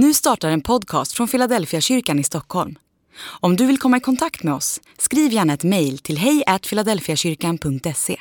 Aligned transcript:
Nu 0.00 0.14
startar 0.14 0.50
en 0.50 0.60
podcast 0.60 1.12
från 1.12 1.28
Philadelphia 1.28 1.80
kyrkan 1.80 2.18
i 2.18 2.24
Stockholm. 2.24 2.78
Om 3.40 3.56
du 3.56 3.66
vill 3.66 3.78
komma 3.78 3.96
i 3.96 4.00
kontakt 4.00 4.42
med 4.42 4.54
oss, 4.54 4.80
skriv 4.98 5.32
gärna 5.32 5.52
ett 5.52 5.64
mejl 5.64 5.98
till 5.98 6.18
hejfiladelfiakyrkan.se. 6.18 8.16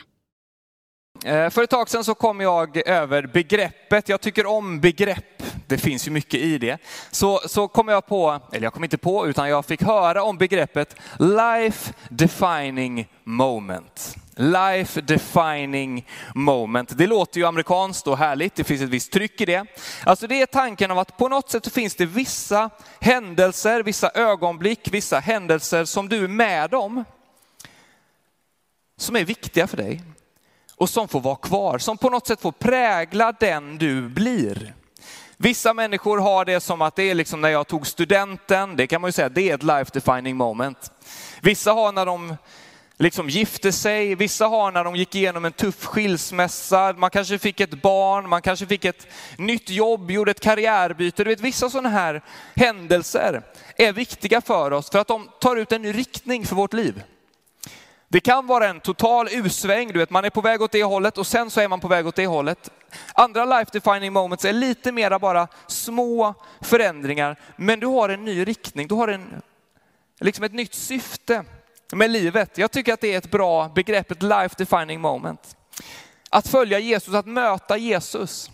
Eh, 1.25 1.49
för 1.49 1.63
ett 1.63 1.69
tag 1.69 1.89
sedan 1.89 2.03
så 2.03 2.15
kom 2.15 2.39
jag 2.39 2.87
över 2.87 3.27
begreppet, 3.27 4.09
jag 4.09 4.21
tycker 4.21 4.45
om 4.45 4.79
begrepp, 4.79 5.43
det 5.67 5.77
finns 5.77 6.07
ju 6.07 6.11
mycket 6.11 6.39
i 6.39 6.57
det. 6.57 6.77
Så, 7.12 7.40
så 7.46 7.67
kom 7.67 7.87
jag 7.87 8.07
på, 8.07 8.39
eller 8.51 8.63
jag 8.63 8.73
kom 8.73 8.83
inte 8.83 8.97
på, 8.97 9.28
utan 9.28 9.49
jag 9.49 9.65
fick 9.65 9.83
höra 9.83 10.23
om 10.23 10.37
begreppet 10.37 10.96
life 11.19 11.94
defining 12.09 13.07
moment. 13.23 14.15
Life 14.40 15.01
defining 15.01 16.08
moment. 16.35 16.98
Det 16.98 17.08
låter 17.08 17.40
ju 17.40 17.45
amerikanskt 17.45 18.08
och 18.08 18.17
härligt, 18.17 18.55
det 18.55 18.63
finns 18.63 18.81
ett 18.81 18.90
visst 18.90 19.12
tryck 19.12 19.41
i 19.41 19.45
det. 19.45 19.66
Alltså 20.03 20.27
det 20.27 20.41
är 20.41 20.45
tanken 20.45 20.91
av 20.91 20.99
att 20.99 21.17
på 21.17 21.30
något 21.30 21.49
sätt 21.49 21.73
finns 21.73 21.95
det 21.95 22.05
vissa 22.05 22.70
händelser, 22.99 23.84
vissa 23.84 24.11
ögonblick, 24.16 24.89
vissa 24.91 25.20
händelser 25.20 25.85
som 25.85 26.09
du 26.09 26.23
är 26.23 26.27
med 26.27 26.73
om, 26.73 27.05
som 28.97 29.16
är 29.16 29.25
viktiga 29.25 29.67
för 29.67 29.77
dig 29.77 30.02
och 30.75 30.89
som 30.89 31.08
får 31.08 31.22
vara 31.22 31.35
kvar, 31.35 31.77
som 31.77 31.97
på 31.97 32.09
något 32.09 32.27
sätt 32.27 32.41
får 32.41 32.52
prägla 32.52 33.31
den 33.31 33.77
du 33.77 34.02
blir. 34.02 34.73
Vissa 35.38 35.73
människor 35.73 36.17
har 36.17 36.45
det 36.45 36.59
som 36.59 36.81
att 36.81 36.95
det 36.95 37.03
är 37.03 37.16
liksom 37.16 37.41
när 37.41 37.49
jag 37.49 37.67
tog 37.67 37.88
studenten, 37.88 38.75
det 38.75 38.88
kan 38.88 39.02
man 39.02 39.08
ju 39.08 39.11
säga, 39.11 39.30
det 39.30 39.49
är 39.49 39.55
ett 39.55 39.63
life 39.63 39.91
defining 39.94 40.35
moment. 40.35 40.91
Vissa 41.41 41.72
har 41.72 41.91
när 41.91 42.05
de 42.05 42.38
liksom 42.97 43.29
gifte 43.29 43.71
sig, 43.71 44.15
vissa 44.15 44.47
har 44.47 44.71
när 44.71 44.83
de 44.83 44.95
gick 44.95 45.15
igenom 45.15 45.45
en 45.45 45.51
tuff 45.51 45.85
skilsmässa, 45.85 46.93
man 46.97 47.09
kanske 47.09 47.38
fick 47.38 47.59
ett 47.59 47.81
barn, 47.81 48.29
man 48.29 48.41
kanske 48.41 48.65
fick 48.65 48.85
ett 48.85 49.07
nytt 49.38 49.69
jobb, 49.69 50.11
gjorde 50.11 50.31
ett 50.31 50.39
karriärbyte. 50.39 51.23
Du 51.23 51.29
vet, 51.29 51.39
vissa 51.39 51.69
sådana 51.69 51.89
här 51.89 52.21
händelser 52.55 53.41
är 53.75 53.93
viktiga 53.93 54.41
för 54.41 54.71
oss 54.71 54.89
för 54.89 54.99
att 54.99 55.07
de 55.07 55.30
tar 55.39 55.55
ut 55.55 55.72
en 55.72 55.81
ny 55.81 55.91
riktning 55.91 56.45
för 56.45 56.55
vårt 56.55 56.73
liv. 56.73 57.03
Det 58.09 58.19
kan 58.19 58.47
vara 58.47 58.67
en 58.67 58.80
total 58.80 59.27
usväng, 59.31 59.94
du 59.94 60.00
vet 60.00 60.09
man 60.09 60.25
är 60.25 60.29
på 60.29 60.41
väg 60.41 60.61
åt 60.61 60.72
det 60.72 60.83
hållet 60.83 61.17
och 61.17 61.27
sen 61.27 61.50
så 61.50 61.61
är 61.61 61.67
man 61.67 61.79
på 61.79 61.88
väg 61.88 62.07
åt 62.07 62.16
det 62.16 62.27
hållet. 62.27 62.72
Andra 63.13 63.45
life 63.45 63.72
defining 63.73 64.13
moments 64.13 64.45
är 64.45 64.53
lite 64.53 64.91
mera 64.91 65.19
bara 65.19 65.47
små 65.67 66.33
förändringar, 66.61 67.39
men 67.55 67.79
du 67.79 67.88
har 67.88 68.09
en 68.09 68.25
ny 68.25 68.45
riktning, 68.45 68.88
du 68.88 68.95
har 68.95 69.07
en, 69.07 69.41
liksom 70.19 70.44
ett 70.44 70.53
nytt 70.53 70.73
syfte 70.73 71.45
med 71.91 72.09
livet. 72.09 72.57
Jag 72.57 72.71
tycker 72.71 72.93
att 72.93 73.02
det 73.02 73.13
är 73.13 73.17
ett 73.17 73.31
bra 73.31 73.69
begrepp, 73.69 74.11
ett 74.11 74.23
life 74.23 74.55
defining 74.57 75.02
moment. 75.02 75.57
Att 76.29 76.47
följa 76.47 76.79
Jesus, 76.79 77.13
att 77.13 77.27
möta 77.27 77.77
Jesus, 77.77 78.52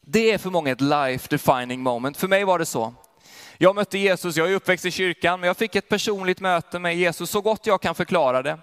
det 0.00 0.32
är 0.32 0.38
för 0.38 0.50
många 0.50 0.72
ett 0.72 0.80
life 0.80 1.28
defining 1.30 1.80
moment. 1.80 2.16
För 2.16 2.28
mig 2.28 2.44
var 2.44 2.58
det 2.58 2.66
så. 2.66 2.94
Jag 3.62 3.74
mötte 3.74 3.98
Jesus, 3.98 4.36
jag 4.36 4.50
är 4.50 4.54
uppväxt 4.54 4.84
i 4.84 4.90
kyrkan, 4.90 5.40
men 5.40 5.46
jag 5.46 5.56
fick 5.56 5.76
ett 5.76 5.88
personligt 5.88 6.40
möte 6.40 6.78
med 6.78 6.96
Jesus 6.96 7.30
så 7.30 7.40
gott 7.40 7.66
jag 7.66 7.80
kan 7.80 7.94
förklara 7.94 8.42
det. 8.42 8.58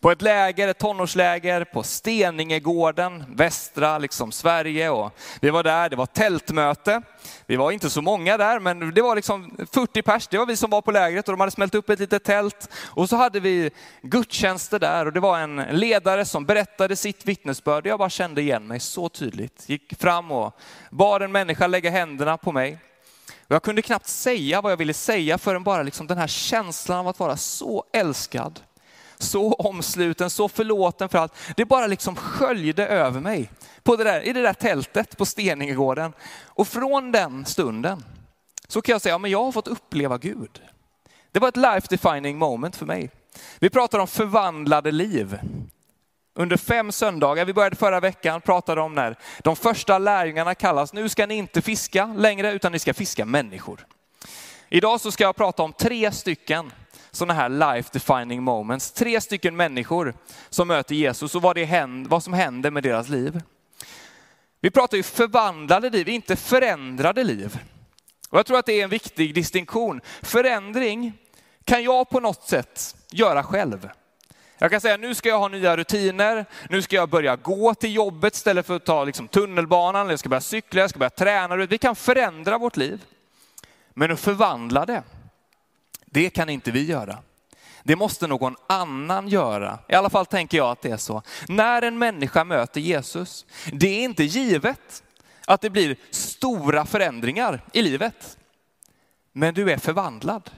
På 0.00 0.10
ett 0.10 0.22
läger, 0.22 0.68
ett 0.68 0.78
tonårsläger 0.78 1.64
på 1.64 1.82
Steningegården, 1.82 3.24
västra 3.28 3.98
liksom 3.98 4.32
Sverige. 4.32 4.90
Och 4.90 5.12
vi 5.40 5.50
var 5.50 5.62
där, 5.62 5.88
det 5.88 5.96
var 5.96 6.06
tältmöte. 6.06 7.02
Vi 7.46 7.56
var 7.56 7.70
inte 7.70 7.90
så 7.90 8.02
många 8.02 8.36
där, 8.36 8.60
men 8.60 8.94
det 8.94 9.02
var 9.02 9.16
liksom 9.16 9.56
40 9.72 10.02
pers, 10.02 10.28
det 10.28 10.38
var 10.38 10.46
vi 10.46 10.56
som 10.56 10.70
var 10.70 10.82
på 10.82 10.90
lägret 10.90 11.28
och 11.28 11.32
de 11.32 11.40
hade 11.40 11.52
smält 11.52 11.74
upp 11.74 11.90
ett 11.90 12.00
litet 12.00 12.24
tält. 12.24 12.68
Och 12.86 13.08
så 13.08 13.16
hade 13.16 13.40
vi 13.40 13.70
gudstjänster 14.02 14.78
där 14.78 15.06
och 15.06 15.12
det 15.12 15.20
var 15.20 15.38
en 15.38 15.56
ledare 15.56 16.24
som 16.24 16.44
berättade 16.44 16.96
sitt 16.96 17.26
vittnesbörd. 17.26 17.86
Jag 17.86 17.98
bara 17.98 18.10
kände 18.10 18.40
igen 18.40 18.66
mig 18.66 18.80
så 18.80 19.08
tydligt. 19.08 19.68
Gick 19.68 20.00
fram 20.00 20.32
och 20.32 20.58
bad 20.90 21.22
en 21.22 21.32
människa 21.32 21.66
lägga 21.66 21.90
händerna 21.90 22.36
på 22.36 22.52
mig. 22.52 22.78
Och 23.52 23.54
jag 23.54 23.62
kunde 23.62 23.82
knappt 23.82 24.06
säga 24.06 24.60
vad 24.60 24.72
jag 24.72 24.76
ville 24.76 24.94
säga 24.94 25.38
förrän 25.38 25.62
bara 25.62 25.82
liksom 25.82 26.06
den 26.06 26.18
här 26.18 26.26
känslan 26.26 26.98
av 26.98 27.08
att 27.08 27.18
vara 27.18 27.36
så 27.36 27.84
älskad, 27.92 28.60
så 29.18 29.52
omsluten, 29.52 30.30
så 30.30 30.48
förlåten 30.48 31.08
för 31.08 31.18
allt. 31.18 31.34
Det 31.56 31.64
bara 31.64 31.86
liksom 31.86 32.16
sköljde 32.16 32.86
över 32.86 33.20
mig 33.20 33.50
på 33.82 33.96
det 33.96 34.04
där, 34.04 34.22
i 34.22 34.32
det 34.32 34.42
där 34.42 34.54
tältet 34.54 35.16
på 35.16 35.26
Steningegården. 35.26 36.12
Och 36.44 36.68
från 36.68 37.12
den 37.12 37.44
stunden 37.44 38.04
så 38.68 38.82
kan 38.82 38.92
jag 38.92 39.02
säga, 39.02 39.14
ja, 39.14 39.18
men 39.18 39.30
jag 39.30 39.44
har 39.44 39.52
fått 39.52 39.68
uppleva 39.68 40.18
Gud. 40.18 40.60
Det 41.32 41.40
var 41.40 41.48
ett 41.48 41.56
life 41.56 41.86
defining 41.90 42.38
moment 42.38 42.76
för 42.76 42.86
mig. 42.86 43.10
Vi 43.58 43.70
pratar 43.70 43.98
om 43.98 44.08
förvandlade 44.08 44.90
liv. 44.90 45.38
Under 46.34 46.56
fem 46.56 46.92
söndagar, 46.92 47.44
vi 47.44 47.52
började 47.52 47.76
förra 47.76 48.00
veckan, 48.00 48.40
pratade 48.40 48.80
om 48.80 48.94
när 48.94 49.16
de 49.42 49.56
första 49.56 49.98
lärjungarna 49.98 50.54
kallas, 50.54 50.92
nu 50.92 51.08
ska 51.08 51.26
ni 51.26 51.34
inte 51.34 51.62
fiska 51.62 52.06
längre 52.06 52.52
utan 52.52 52.72
ni 52.72 52.78
ska 52.78 52.94
fiska 52.94 53.24
människor. 53.24 53.86
Idag 54.68 55.00
så 55.00 55.10
ska 55.10 55.24
jag 55.24 55.36
prata 55.36 55.62
om 55.62 55.72
tre 55.72 56.12
stycken 56.12 56.72
sådana 57.10 57.34
här 57.34 57.48
life 57.48 57.90
defining 57.92 58.42
moments. 58.42 58.92
Tre 58.92 59.20
stycken 59.20 59.56
människor 59.56 60.14
som 60.50 60.68
möter 60.68 60.94
Jesus 60.94 61.34
och 61.34 61.42
vad, 61.42 61.56
det 61.56 61.64
händer, 61.64 62.10
vad 62.10 62.22
som 62.22 62.32
händer 62.32 62.70
med 62.70 62.82
deras 62.82 63.08
liv. 63.08 63.40
Vi 64.60 64.70
pratar 64.70 64.96
ju 64.96 65.02
förvandlade 65.02 65.90
liv, 65.90 66.08
inte 66.08 66.36
förändrade 66.36 67.24
liv. 67.24 67.58
Och 68.30 68.38
jag 68.38 68.46
tror 68.46 68.58
att 68.58 68.66
det 68.66 68.80
är 68.80 68.84
en 68.84 68.90
viktig 68.90 69.34
distinktion. 69.34 70.00
Förändring 70.22 71.12
kan 71.64 71.82
jag 71.82 72.10
på 72.10 72.20
något 72.20 72.48
sätt 72.48 72.96
göra 73.10 73.42
själv. 73.42 73.88
Jag 74.62 74.70
kan 74.70 74.80
säga 74.80 74.96
nu 74.96 75.14
ska 75.14 75.28
jag 75.28 75.38
ha 75.38 75.48
nya 75.48 75.76
rutiner, 75.76 76.46
nu 76.70 76.82
ska 76.82 76.96
jag 76.96 77.08
börja 77.08 77.36
gå 77.36 77.74
till 77.74 77.94
jobbet 77.94 78.34
istället 78.34 78.66
för 78.66 78.76
att 78.76 78.84
ta 78.84 79.04
liksom, 79.04 79.28
tunnelbanan, 79.28 80.10
jag 80.10 80.18
ska 80.18 80.28
börja 80.28 80.40
cykla, 80.40 80.80
jag 80.80 80.90
ska 80.90 80.98
börja 80.98 81.10
träna. 81.10 81.56
Vi 81.56 81.78
kan 81.78 81.96
förändra 81.96 82.58
vårt 82.58 82.76
liv. 82.76 83.04
Men 83.94 84.10
att 84.10 84.20
förvandla 84.20 84.86
det, 84.86 85.02
det 86.04 86.30
kan 86.30 86.48
inte 86.48 86.70
vi 86.70 86.84
göra. 86.84 87.18
Det 87.82 87.96
måste 87.96 88.26
någon 88.26 88.56
annan 88.66 89.28
göra. 89.28 89.78
I 89.88 89.94
alla 89.94 90.10
fall 90.10 90.26
tänker 90.26 90.58
jag 90.58 90.70
att 90.70 90.82
det 90.82 90.90
är 90.90 90.96
så. 90.96 91.22
När 91.48 91.82
en 91.82 91.98
människa 91.98 92.44
möter 92.44 92.80
Jesus, 92.80 93.46
det 93.72 93.86
är 93.86 94.04
inte 94.04 94.24
givet 94.24 95.02
att 95.46 95.60
det 95.60 95.70
blir 95.70 95.96
stora 96.10 96.84
förändringar 96.84 97.60
i 97.72 97.82
livet. 97.82 98.38
Men 99.32 99.54
du 99.54 99.72
är 99.72 99.78
förvandlad. 99.78 100.50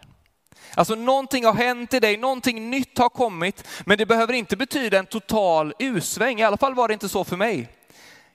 Alltså 0.75 0.95
någonting 0.95 1.45
har 1.45 1.55
hänt 1.55 1.95
i 1.95 2.01
dig, 2.01 2.17
någonting 2.17 2.71
nytt 2.71 2.99
har 2.99 3.09
kommit, 3.09 3.69
men 3.87 3.99
det 3.99 4.07
behöver 4.07 4.33
inte 4.33 4.57
betyda 4.57 4.99
en 4.99 5.07
total 5.07 5.75
usväng. 5.79 6.41
I 6.41 6.43
alla 6.43 6.57
fall 6.57 6.75
var 6.75 6.89
det 6.89 6.95
inte 6.95 7.09
så 7.09 7.25
för 7.25 7.37
mig. 7.37 7.69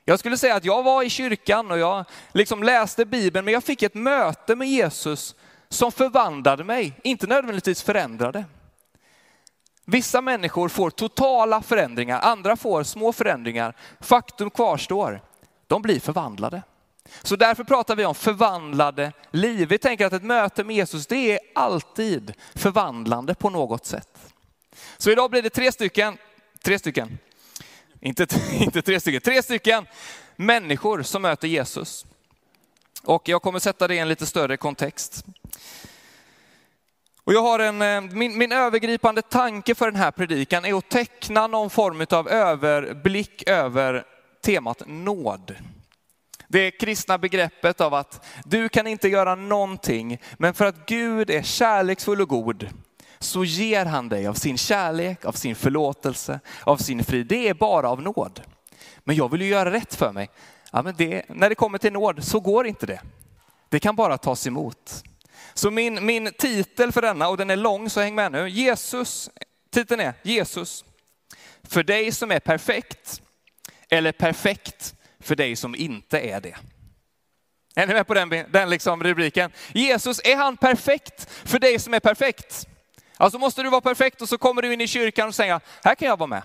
Jag 0.05 0.19
skulle 0.19 0.38
säga 0.38 0.55
att 0.55 0.66
jag 0.66 0.83
var 0.83 1.03
i 1.03 1.09
kyrkan 1.09 1.72
och 1.72 1.79
jag 1.79 2.05
liksom 2.33 2.63
läste 2.63 3.05
Bibeln, 3.05 3.45
men 3.45 3.53
jag 3.53 3.63
fick 3.63 3.83
ett 3.83 3.95
möte 3.95 4.55
med 4.55 4.67
Jesus 4.67 5.35
som 5.69 5.91
förvandlade 5.91 6.63
mig, 6.63 6.94
inte 7.03 7.27
nödvändigtvis 7.27 7.83
förändrade. 7.83 8.45
Vissa 9.85 10.21
människor 10.21 10.69
får 10.69 10.89
totala 10.89 11.61
förändringar, 11.61 12.19
andra 12.19 12.56
får 12.56 12.83
små 12.83 13.13
förändringar. 13.13 13.75
Faktum 14.00 14.50
kvarstår, 14.50 15.21
de 15.67 15.81
blir 15.81 16.00
förvandlade. 16.00 16.61
Så 17.24 17.36
därför 17.36 17.64
pratar 17.64 17.96
vi 17.96 18.06
om 18.06 18.16
förvandlade 18.16 19.12
liv. 19.31 19.68
Vi 19.68 19.78
tänker 19.78 20.06
att 20.06 20.14
ett 20.14 20.24
möte 20.24 20.64
med 20.64 20.75
Jesus, 20.75 21.08
det 21.08 21.31
är 21.31 21.40
alltid 21.56 22.34
förvandlande 22.56 23.36
på 23.36 23.50
något 23.50 23.86
sätt. 23.86 24.34
Så 24.97 25.12
idag 25.12 25.31
blir 25.31 25.42
det 25.42 25.50
tre 25.50 25.72
stycken, 25.72 26.18
tre 26.64 26.80
stycken, 26.80 27.18
inte, 28.00 28.28
inte 28.52 28.81
tre 28.81 29.00
stycken, 29.00 29.22
tre 29.22 29.44
stycken 29.44 29.86
människor 30.36 31.03
som 31.03 31.22
möter 31.22 31.48
Jesus. 31.48 32.06
Och 33.03 33.30
jag 33.30 33.42
kommer 33.42 33.59
sätta 33.59 33.88
det 33.88 33.96
i 33.96 34.00
en 34.00 34.09
lite 34.09 34.25
större 34.25 34.58
kontext. 34.58 35.25
Och 37.24 37.34
jag 37.34 37.42
har 37.42 37.59
en, 37.59 37.81
eh, 37.81 38.02
min, 38.02 38.38
min 38.38 38.52
övergripande 38.52 39.22
tanke 39.22 39.75
för 39.75 39.86
den 39.86 40.00
här 40.00 40.12
predikan 40.12 40.66
är 40.66 40.78
att 40.78 40.90
teckna 40.90 41.48
någon 41.48 41.69
form 41.69 42.06
av 42.09 42.30
överblick 42.30 43.50
över 43.50 44.06
temat 44.42 44.84
nåd. 44.88 45.56
Det 46.52 46.72
kristna 46.72 47.18
begreppet 47.18 47.82
av 47.82 47.94
att 47.94 48.26
du 48.46 48.70
kan 48.70 48.88
inte 48.88 49.08
göra 49.08 49.36
någonting, 49.36 50.22
men 50.38 50.54
för 50.54 50.66
att 50.66 50.86
Gud 50.86 51.30
är 51.30 51.42
kärleksfull 51.42 52.22
och 52.22 52.30
god 52.30 52.69
så 53.19 53.44
ger 53.44 53.86
han 53.86 54.10
dig 54.10 54.28
av 54.28 54.34
sin 54.34 54.57
kärlek, 54.57 55.25
av 55.25 55.31
sin 55.31 55.56
förlåtelse, 55.56 56.40
av 56.63 56.78
sin 56.78 57.04
frid. 57.04 57.28
Det 57.28 57.50
är 57.50 57.54
bara 57.54 57.90
av 57.90 58.01
nåd. 58.01 58.42
Men 59.00 59.16
jag 59.16 59.31
vill 59.31 59.42
ju 59.42 59.48
göra 59.48 59.72
rätt 59.72 59.96
för 59.96 60.12
mig. 60.12 60.30
Ja, 60.72 60.81
men 60.81 60.96
det, 60.98 61.25
när 61.28 61.50
det 61.50 61.56
kommer 61.56 61.78
till 61.78 61.94
nåd 61.94 62.24
så 62.24 62.40
går 62.40 62.68
inte 62.68 62.86
det. 62.86 63.02
Det 63.69 63.80
kan 63.80 63.95
bara 63.95 64.18
tas 64.18 64.48
emot. 64.48 65.04
Så 65.54 65.72
min, 65.72 66.06
min 66.06 66.31
titel 66.38 66.92
för 66.92 67.02
denna, 67.02 67.30
och 67.30 67.38
den 67.38 67.50
är 67.50 67.56
lång 67.56 67.90
så 67.90 68.02
häng 68.02 68.16
med 68.16 68.31
nu. 68.31 68.50
Jesus, 68.50 69.30
titeln 69.69 70.02
är 70.02 70.13
Jesus. 70.24 70.86
För 71.63 71.84
dig 71.84 72.12
som 72.12 72.31
är 72.31 72.40
perfekt, 72.40 73.22
eller 73.90 74.12
perfekt 74.12 74.95
för 75.24 75.36
dig 75.36 75.56
som 75.56 75.75
inte 75.75 76.19
är 76.19 76.42
det. 76.42 76.56
Är 77.75 77.88
ni 77.88 77.94
med 77.94 78.07
på 78.07 78.13
den, 78.13 78.30
den 78.30 78.69
liksom 78.69 79.04
rubriken? 79.04 79.51
Jesus, 79.74 80.21
är 80.24 80.36
han 80.36 80.57
perfekt 80.57 81.30
för 81.45 81.60
dig 81.60 81.80
som 81.80 81.94
är 81.94 82.00
perfekt? 82.00 82.68
Alltså 83.18 83.39
måste 83.39 83.63
du 83.63 83.69
vara 83.69 83.81
perfekt 83.81 84.21
och 84.21 84.30
så 84.30 84.38
kommer 84.38 84.62
du 84.62 84.74
in 84.74 84.81
i 84.81 84.88
kyrkan 84.88 85.27
och 85.27 85.36
säger, 85.36 85.62
här 85.83 85.95
kan 85.95 86.07
jag 86.07 86.18
vara 86.18 86.27
med. 86.27 86.44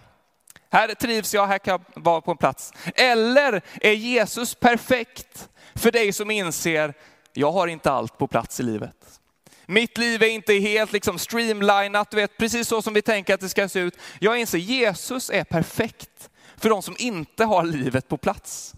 Här 0.71 0.95
trivs 0.95 1.35
jag, 1.35 1.47
här 1.47 1.59
kan 1.59 1.73
jag 1.73 2.03
vara 2.03 2.21
på 2.21 2.31
en 2.31 2.37
plats. 2.37 2.73
Eller 2.95 3.63
är 3.81 3.93
Jesus 3.93 4.55
perfekt 4.55 5.49
för 5.75 5.91
dig 5.91 6.13
som 6.13 6.31
inser 6.31 6.95
jag 7.33 7.53
har 7.53 7.67
inte 7.67 7.91
allt 7.91 8.19
på 8.19 8.27
plats 8.27 8.61
i 8.61 8.63
livet. 8.63 9.21
Mitt 9.67 9.99
liv 9.99 10.23
är 10.23 10.29
inte 10.29 10.53
helt 10.55 10.93
liksom 10.93 11.19
streamlinat, 11.19 12.11
du 12.11 12.17
vet, 12.17 12.37
precis 12.37 12.69
så 12.69 12.83
som 12.83 12.95
vi 12.95 13.03
tänker 13.03 13.35
att 13.35 13.41
det 13.41 13.49
ska 13.49 13.69
se 13.69 13.81
ut. 13.81 13.99
Jag 14.19 14.39
inser 14.39 14.59
Jesus 14.59 15.31
är 15.31 15.45
perfekt 15.45 16.31
för 16.57 16.69
de 16.69 16.83
som 16.83 16.97
inte 16.99 17.45
har 17.45 17.65
livet 17.65 18.09
på 18.09 18.17
plats. 18.17 18.75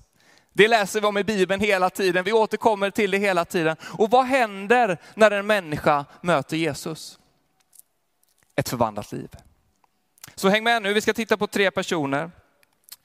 Det 0.53 0.69
läser 0.69 1.01
vi 1.01 1.07
om 1.07 1.19
i 1.19 1.25
Bibeln 1.25 1.61
hela 1.61 1.91
tiden, 1.91 2.25
vi 2.25 2.33
återkommer 2.33 2.91
till 2.91 3.11
det 3.11 3.19
hela 3.19 3.45
tiden. 3.45 3.77
Och 3.83 4.11
vad 4.11 4.25
händer 4.25 4.99
när 5.15 5.31
en 5.31 5.47
människa 5.47 6.05
möter 6.21 6.57
Jesus? 6.57 7.19
Ett 8.57 8.69
förvandlat 8.69 9.13
liv. 9.13 9.31
Så 10.35 10.49
häng 10.49 10.65
med 10.65 10.83
nu, 10.83 10.93
vi 10.93 11.01
ska 11.01 11.15
titta 11.15 11.37
på 11.37 11.47
tre 11.47 11.71
personer. 11.71 12.31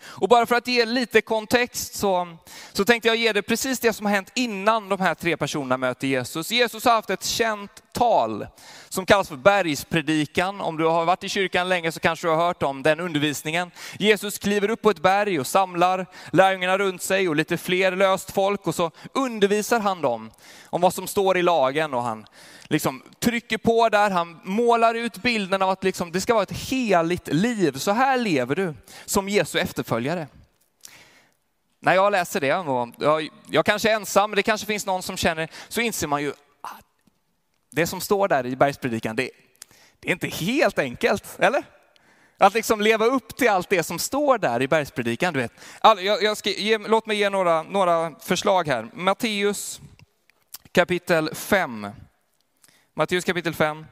Och 0.04 0.30
bara 0.30 0.46
för 0.46 0.56
att 0.56 0.68
ge 0.68 0.86
lite 0.86 1.22
kontext 1.22 1.96
så, 1.96 2.38
så 2.74 2.86
tänkte 2.86 3.08
jag 3.08 3.18
ge 3.18 3.34
dig 3.34 3.42
precis 3.42 3.80
det 3.80 3.94
som 3.94 4.06
har 4.06 4.14
hänt 4.14 4.32
innan 4.36 4.90
de 4.90 5.00
här 5.00 5.16
tre 5.16 5.38
personerna 5.38 5.78
möter 5.78 6.08
Jesus. 6.08 6.52
Jesus 6.52 6.86
har 6.86 6.92
haft 6.92 7.10
ett 7.10 7.26
känt 7.26 7.84
tal 7.94 8.48
som 8.90 9.06
kallas 9.06 9.28
för 9.30 9.36
bergspredikan. 9.36 10.62
Om 10.62 10.78
du 10.78 10.86
har 10.86 11.06
varit 11.06 11.24
i 11.24 11.30
kyrkan 11.30 11.70
länge 11.70 11.92
så 11.92 12.00
kanske 12.00 12.28
du 12.28 12.32
har 12.32 12.46
hört 12.46 12.64
om 12.64 12.84
den 12.84 13.00
undervisningen. 13.00 13.72
Jesus 14.00 14.38
kliver 14.38 14.70
upp 14.70 14.82
på 14.82 14.90
ett 14.90 15.02
berg 15.02 15.40
och 15.40 15.48
samlar 15.48 16.06
lärjungarna 16.32 16.78
runt 16.78 17.02
sig 17.02 17.30
och 17.30 17.36
lite 17.36 17.58
fler 17.58 17.92
löst 17.92 18.32
folk 18.32 18.68
och 18.68 18.76
så 18.76 18.92
undervisar 19.14 19.80
han 19.80 20.02
dem 20.02 20.32
om 20.66 20.82
vad 20.82 20.94
som 20.94 21.08
står 21.08 21.38
i 21.38 21.42
lagen 21.42 21.94
och 21.94 22.04
han 22.04 22.26
liksom 22.72 23.04
trycker 23.20 23.58
på 23.58 23.90
där, 23.90 24.10
han 24.10 24.40
målar 24.44 24.96
ut 24.96 25.18
bilden 25.18 25.62
av 25.62 25.70
att 25.70 25.84
liksom, 25.84 26.12
det 26.12 26.22
ska 26.22 26.34
vara 26.34 26.44
ett 26.44 26.58
heligt 26.58 27.28
liv. 27.28 27.78
Så 27.78 27.92
här 27.92 28.18
lever 28.18 28.56
du 28.56 28.74
som 29.06 29.30
Jesu 29.30 29.60
efterföljare. 29.60 29.91
När 31.80 31.94
jag 31.94 32.12
läser 32.12 32.40
det, 32.40 32.56
och 32.56 32.90
jag, 32.98 33.30
jag 33.50 33.66
kanske 33.66 33.92
är 33.92 33.96
ensam, 33.96 34.32
det 34.36 34.44
kanske 34.44 34.68
finns 34.68 34.86
någon 34.86 35.04
som 35.04 35.18
känner, 35.18 35.50
så 35.68 35.82
inser 35.82 36.08
man 36.08 36.22
ju 36.22 36.30
att 36.62 36.86
det 37.72 37.88
som 37.88 38.02
står 38.02 38.28
där 38.28 38.46
i 38.46 38.56
bergspredikan, 38.56 39.16
det, 39.16 39.30
det 40.00 40.08
är 40.08 40.12
inte 40.12 40.28
helt 40.28 40.80
enkelt, 40.80 41.40
eller? 41.40 41.64
Att 42.38 42.54
liksom 42.54 42.82
leva 42.82 43.06
upp 43.06 43.38
till 43.38 43.50
allt 43.50 43.70
det 43.70 43.84
som 43.84 44.00
står 44.00 44.38
där 44.38 44.62
i 44.62 44.68
bergspredikan. 44.68 45.34
Du 45.34 45.40
vet. 45.40 45.52
All, 45.80 46.04
jag, 46.04 46.24
jag 46.24 46.38
ska 46.38 46.50
ge, 46.50 46.78
låt 46.78 47.06
mig 47.06 47.18
ge 47.18 47.30
några, 47.30 47.64
några 47.64 48.12
förslag 48.20 48.68
här. 48.68 48.90
Matteus 48.94 49.82
kapitel 50.72 51.36
5. 51.36 51.88
Matteus 52.94 53.24
kapitel 53.24 53.54
5. 53.54 53.86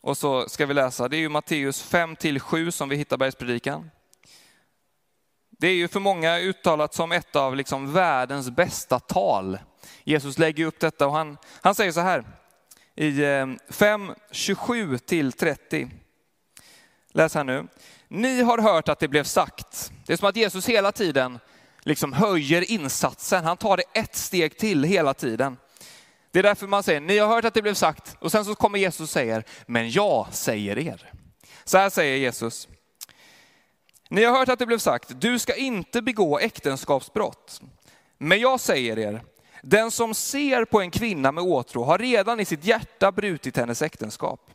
Och 0.00 0.18
så 0.18 0.48
ska 0.48 0.66
vi 0.66 0.74
läsa, 0.74 1.08
det 1.08 1.16
är 1.16 1.18
ju 1.18 1.28
Matteus 1.28 1.82
5 1.82 2.16
till 2.16 2.40
7 2.40 2.70
som 2.70 2.88
vi 2.88 2.96
hittar 2.96 3.16
bergspredikan. 3.16 3.90
Det 5.64 5.68
är 5.68 5.74
ju 5.74 5.88
för 5.88 6.00
många 6.00 6.38
uttalat 6.38 6.94
som 6.94 7.12
ett 7.12 7.36
av 7.36 7.56
liksom 7.56 7.92
världens 7.92 8.50
bästa 8.50 9.00
tal. 9.00 9.58
Jesus 10.04 10.38
lägger 10.38 10.64
upp 10.66 10.80
detta 10.80 11.06
och 11.06 11.12
han, 11.12 11.36
han 11.62 11.74
säger 11.74 11.92
så 11.92 12.00
här 12.00 12.24
i 12.94 13.24
eh, 13.24 13.46
5, 13.70 14.12
27 14.30 14.98
till 14.98 15.32
30. 15.32 15.90
Läs 17.12 17.34
här 17.34 17.44
nu. 17.44 17.66
Ni 18.08 18.42
har 18.42 18.58
hört 18.58 18.88
att 18.88 18.98
det 18.98 19.08
blev 19.08 19.24
sagt. 19.24 19.92
Det 20.06 20.12
är 20.12 20.16
som 20.16 20.28
att 20.28 20.36
Jesus 20.36 20.68
hela 20.68 20.92
tiden 20.92 21.38
liksom 21.80 22.12
höjer 22.12 22.70
insatsen. 22.70 23.44
Han 23.44 23.56
tar 23.56 23.76
det 23.76 24.00
ett 24.00 24.16
steg 24.16 24.58
till 24.58 24.84
hela 24.84 25.14
tiden. 25.14 25.56
Det 26.30 26.38
är 26.38 26.42
därför 26.42 26.66
man 26.66 26.82
säger, 26.82 27.00
ni 27.00 27.18
har 27.18 27.28
hört 27.28 27.44
att 27.44 27.54
det 27.54 27.62
blev 27.62 27.74
sagt, 27.74 28.16
och 28.18 28.32
sen 28.32 28.44
så 28.44 28.54
kommer 28.54 28.78
Jesus 28.78 29.00
och 29.00 29.08
säger, 29.08 29.44
men 29.66 29.90
jag 29.90 30.26
säger 30.30 30.78
er. 30.78 31.12
Så 31.64 31.78
här 31.78 31.90
säger 31.90 32.16
Jesus. 32.16 32.68
Ni 34.10 34.24
har 34.24 34.38
hört 34.38 34.48
att 34.48 34.58
det 34.58 34.66
blev 34.66 34.78
sagt, 34.78 35.20
du 35.20 35.38
ska 35.38 35.54
inte 35.54 36.02
begå 36.02 36.38
äktenskapsbrott. 36.38 37.60
Men 38.18 38.40
jag 38.40 38.60
säger 38.60 38.98
er, 38.98 39.22
den 39.62 39.90
som 39.90 40.14
ser 40.14 40.64
på 40.64 40.80
en 40.80 40.90
kvinna 40.90 41.32
med 41.32 41.44
åtrå 41.44 41.84
har 41.84 41.98
redan 41.98 42.40
i 42.40 42.44
sitt 42.44 42.64
hjärta 42.64 43.12
brutit 43.12 43.56
hennes 43.56 43.82
äktenskap. 43.82 44.50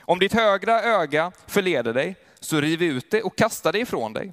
Om 0.00 0.18
ditt 0.18 0.32
högra 0.32 0.82
öga 0.82 1.32
förleder 1.46 1.94
dig, 1.94 2.16
så 2.40 2.60
riv 2.60 2.82
ut 2.82 3.10
det 3.10 3.22
och 3.22 3.36
kasta 3.36 3.72
det 3.72 3.78
ifrån 3.78 4.12
dig. 4.12 4.32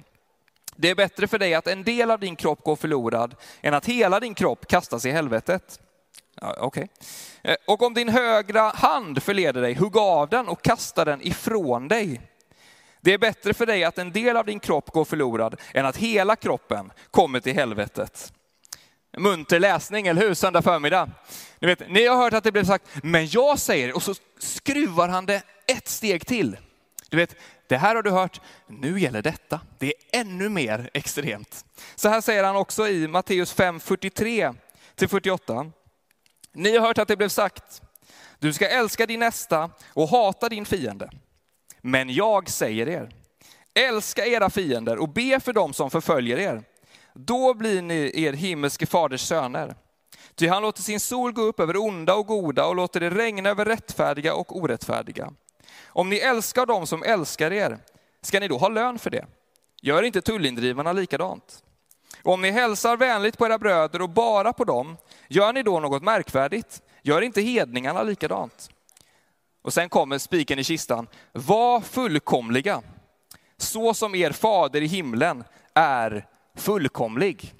Det 0.76 0.90
är 0.90 0.94
bättre 0.94 1.26
för 1.26 1.38
dig 1.38 1.54
att 1.54 1.66
en 1.66 1.84
del 1.84 2.10
av 2.10 2.20
din 2.20 2.36
kropp 2.36 2.64
går 2.64 2.76
förlorad 2.76 3.34
än 3.60 3.74
att 3.74 3.86
hela 3.86 4.20
din 4.20 4.34
kropp 4.34 4.66
kastas 4.66 5.06
i 5.06 5.10
helvetet. 5.10 5.80
Ja, 6.40 6.56
okay. 6.60 6.86
Eh, 7.42 7.56
och 7.66 7.82
om 7.82 7.94
din 7.94 8.08
högra 8.08 8.62
hand 8.62 9.22
förleder 9.22 9.62
dig, 9.62 9.74
hugg 9.74 9.96
av 9.96 10.28
den 10.28 10.48
och 10.48 10.62
kasta 10.62 11.04
den 11.04 11.26
ifrån 11.26 11.88
dig. 11.88 12.20
Det 13.06 13.12
är 13.12 13.18
bättre 13.18 13.54
för 13.54 13.66
dig 13.66 13.84
att 13.84 13.98
en 13.98 14.12
del 14.12 14.36
av 14.36 14.46
din 14.46 14.60
kropp 14.60 14.90
går 14.90 15.04
förlorad 15.04 15.60
än 15.74 15.86
att 15.86 15.96
hela 15.96 16.36
kroppen 16.36 16.92
kommer 17.10 17.40
till 17.40 17.54
helvetet. 17.54 18.32
Munter 19.18 19.60
läsning, 19.60 20.06
eller 20.06 20.22
hur? 20.22 20.34
Söndag 20.34 20.62
förmiddag. 20.62 21.10
Ni, 21.58 21.66
vet, 21.66 21.90
ni 21.90 22.06
har 22.06 22.16
hört 22.16 22.32
att 22.32 22.44
det 22.44 22.52
blev 22.52 22.64
sagt, 22.64 22.88
men 23.02 23.26
jag 23.26 23.58
säger, 23.58 23.96
och 23.96 24.02
så 24.02 24.14
skruvar 24.38 25.08
han 25.08 25.26
det 25.26 25.42
ett 25.66 25.88
steg 25.88 26.26
till. 26.26 26.56
Du 27.08 27.16
vet, 27.16 27.36
det 27.66 27.76
här 27.76 27.94
har 27.94 28.02
du 28.02 28.10
hört, 28.10 28.40
nu 28.66 29.00
gäller 29.00 29.22
detta. 29.22 29.60
Det 29.78 29.86
är 29.86 29.94
ännu 30.20 30.48
mer 30.48 30.90
extremt. 30.94 31.64
Så 31.94 32.08
här 32.08 32.20
säger 32.20 32.44
han 32.44 32.56
också 32.56 32.88
i 32.88 33.08
Matteus 33.08 33.52
5, 33.52 33.78
43-48. 33.78 35.72
Ni 36.52 36.76
har 36.76 36.86
hört 36.86 36.98
att 36.98 37.08
det 37.08 37.16
blev 37.16 37.28
sagt, 37.28 37.82
du 38.38 38.52
ska 38.52 38.68
älska 38.68 39.06
din 39.06 39.20
nästa 39.20 39.70
och 39.88 40.08
hata 40.08 40.48
din 40.48 40.66
fiende. 40.66 41.10
Men 41.88 42.10
jag 42.10 42.50
säger 42.50 42.88
er, 42.88 43.10
älska 43.74 44.26
era 44.26 44.50
fiender 44.50 44.96
och 44.98 45.08
be 45.08 45.40
för 45.40 45.52
dem 45.52 45.72
som 45.72 45.90
förföljer 45.90 46.38
er. 46.38 46.62
Då 47.14 47.54
blir 47.54 47.82
ni 47.82 48.12
er 48.14 48.32
himmelske 48.32 48.86
faders 48.86 49.20
söner. 49.20 49.74
Ty 50.34 50.48
han 50.48 50.62
låter 50.62 50.82
sin 50.82 51.00
sol 51.00 51.32
gå 51.32 51.42
upp 51.42 51.60
över 51.60 51.76
onda 51.76 52.14
och 52.14 52.26
goda 52.26 52.66
och 52.66 52.76
låter 52.76 53.00
det 53.00 53.10
regna 53.10 53.50
över 53.50 53.64
rättfärdiga 53.64 54.34
och 54.34 54.56
orättfärdiga. 54.56 55.32
Om 55.86 56.08
ni 56.08 56.16
älskar 56.16 56.66
dem 56.66 56.86
som 56.86 57.02
älskar 57.02 57.52
er, 57.52 57.78
ska 58.22 58.40
ni 58.40 58.48
då 58.48 58.58
ha 58.58 58.68
lön 58.68 58.98
för 58.98 59.10
det? 59.10 59.26
Gör 59.82 60.02
inte 60.02 60.20
tullindrivarna 60.20 60.92
likadant? 60.92 61.62
Och 62.22 62.32
om 62.32 62.42
ni 62.42 62.50
hälsar 62.50 62.96
vänligt 62.96 63.38
på 63.38 63.46
era 63.46 63.58
bröder 63.58 64.02
och 64.02 64.10
bara 64.10 64.52
på 64.52 64.64
dem, 64.64 64.96
gör 65.28 65.52
ni 65.52 65.62
då 65.62 65.80
något 65.80 66.02
märkvärdigt? 66.02 66.82
Gör 67.02 67.22
inte 67.22 67.40
hedningarna 67.40 68.02
likadant? 68.02 68.70
Och 69.66 69.72
sen 69.72 69.88
kommer 69.88 70.18
spiken 70.18 70.58
i 70.58 70.64
kistan. 70.64 71.06
Var 71.32 71.80
fullkomliga, 71.80 72.82
så 73.56 73.94
som 73.94 74.14
er 74.14 74.30
fader 74.30 74.80
i 74.80 74.86
himlen 74.86 75.44
är 75.74 76.26
fullkomlig. 76.56 77.54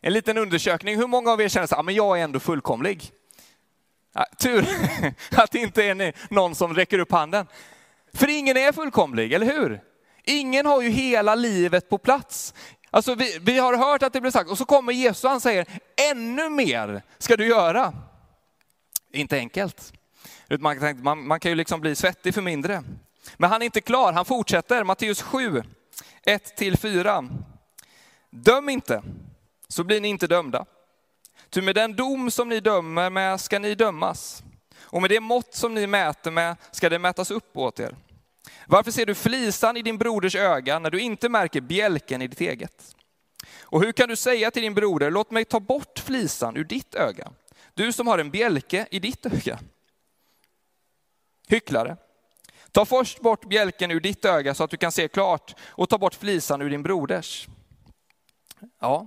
En 0.00 0.12
liten 0.12 0.38
undersökning, 0.38 0.96
hur 0.96 1.06
många 1.06 1.30
av 1.30 1.40
er 1.40 1.48
känner 1.48 1.64
att 1.64 1.88
ah, 1.88 1.90
jag 1.90 2.18
är 2.18 2.24
ändå 2.24 2.40
fullkomlig? 2.40 3.10
Ja, 4.12 4.26
tur 4.38 4.68
att 5.36 5.50
det 5.50 5.58
inte 5.58 5.84
är 5.84 6.34
någon 6.34 6.54
som 6.54 6.74
räcker 6.74 6.98
upp 6.98 7.12
handen. 7.12 7.46
För 8.14 8.28
ingen 8.28 8.56
är 8.56 8.72
fullkomlig, 8.72 9.32
eller 9.32 9.46
hur? 9.46 9.80
Ingen 10.24 10.66
har 10.66 10.82
ju 10.82 10.88
hela 10.88 11.34
livet 11.34 11.88
på 11.88 11.98
plats. 11.98 12.54
Alltså 12.90 13.14
vi, 13.14 13.38
vi 13.40 13.58
har 13.58 13.76
hört 13.76 14.02
att 14.02 14.12
det 14.12 14.20
blir 14.20 14.30
sagt, 14.30 14.50
och 14.50 14.58
så 14.58 14.64
kommer 14.64 14.92
Jesus 14.92 15.24
och 15.24 15.30
han 15.30 15.40
säger, 15.40 15.66
ännu 16.10 16.48
mer 16.48 17.02
ska 17.18 17.36
du 17.36 17.46
göra. 17.46 17.92
Inte 19.12 19.36
enkelt. 19.36 19.92
Man, 20.58 21.02
man, 21.02 21.26
man 21.26 21.40
kan 21.40 21.50
ju 21.50 21.54
liksom 21.54 21.80
bli 21.80 21.94
svettig 21.94 22.34
för 22.34 22.42
mindre. 22.42 22.82
Men 23.36 23.50
han 23.50 23.62
är 23.62 23.66
inte 23.66 23.80
klar, 23.80 24.12
han 24.12 24.24
fortsätter. 24.24 24.84
Matteus 24.84 25.22
7, 25.22 25.62
1-4. 26.26 27.28
Döm 28.30 28.68
inte, 28.68 29.02
så 29.68 29.84
blir 29.84 30.00
ni 30.00 30.08
inte 30.08 30.26
dömda. 30.26 30.66
Ty 31.50 31.62
med 31.62 31.74
den 31.74 31.96
dom 31.96 32.30
som 32.30 32.48
ni 32.48 32.60
dömer 32.60 33.10
med 33.10 33.40
ska 33.40 33.58
ni 33.58 33.74
dömas, 33.74 34.42
och 34.80 35.00
med 35.00 35.10
det 35.10 35.20
mått 35.20 35.54
som 35.54 35.74
ni 35.74 35.86
mäter 35.86 36.30
med 36.30 36.56
ska 36.70 36.88
det 36.88 36.98
mätas 36.98 37.30
upp 37.30 37.56
åt 37.56 37.80
er. 37.80 37.96
Varför 38.66 38.90
ser 38.90 39.06
du 39.06 39.14
flisan 39.14 39.76
i 39.76 39.82
din 39.82 39.98
broders 39.98 40.34
öga 40.34 40.78
när 40.78 40.90
du 40.90 41.00
inte 41.00 41.28
märker 41.28 41.60
bjälken 41.60 42.22
i 42.22 42.26
ditt 42.26 42.40
eget? 42.40 42.96
Och 43.60 43.82
hur 43.82 43.92
kan 43.92 44.08
du 44.08 44.16
säga 44.16 44.50
till 44.50 44.62
din 44.62 44.74
broder, 44.74 45.10
låt 45.10 45.30
mig 45.30 45.44
ta 45.44 45.60
bort 45.60 45.98
flisan 45.98 46.56
ur 46.56 46.64
ditt 46.64 46.94
öga, 46.94 47.32
du 47.74 47.92
som 47.92 48.06
har 48.06 48.18
en 48.18 48.30
bjälke 48.30 48.86
i 48.90 48.98
ditt 48.98 49.26
öga? 49.26 49.58
Hycklare. 51.50 51.96
Ta 52.72 52.84
först 52.84 53.20
bort 53.20 53.48
bjälken 53.48 53.90
ur 53.90 54.00
ditt 54.00 54.24
öga 54.24 54.54
så 54.54 54.64
att 54.64 54.70
du 54.70 54.76
kan 54.76 54.92
se 54.92 55.08
klart 55.08 55.54
och 55.60 55.88
ta 55.88 55.98
bort 55.98 56.14
flisan 56.14 56.62
ur 56.62 56.70
din 56.70 56.82
broders. 56.82 57.48
Ja, 58.80 59.06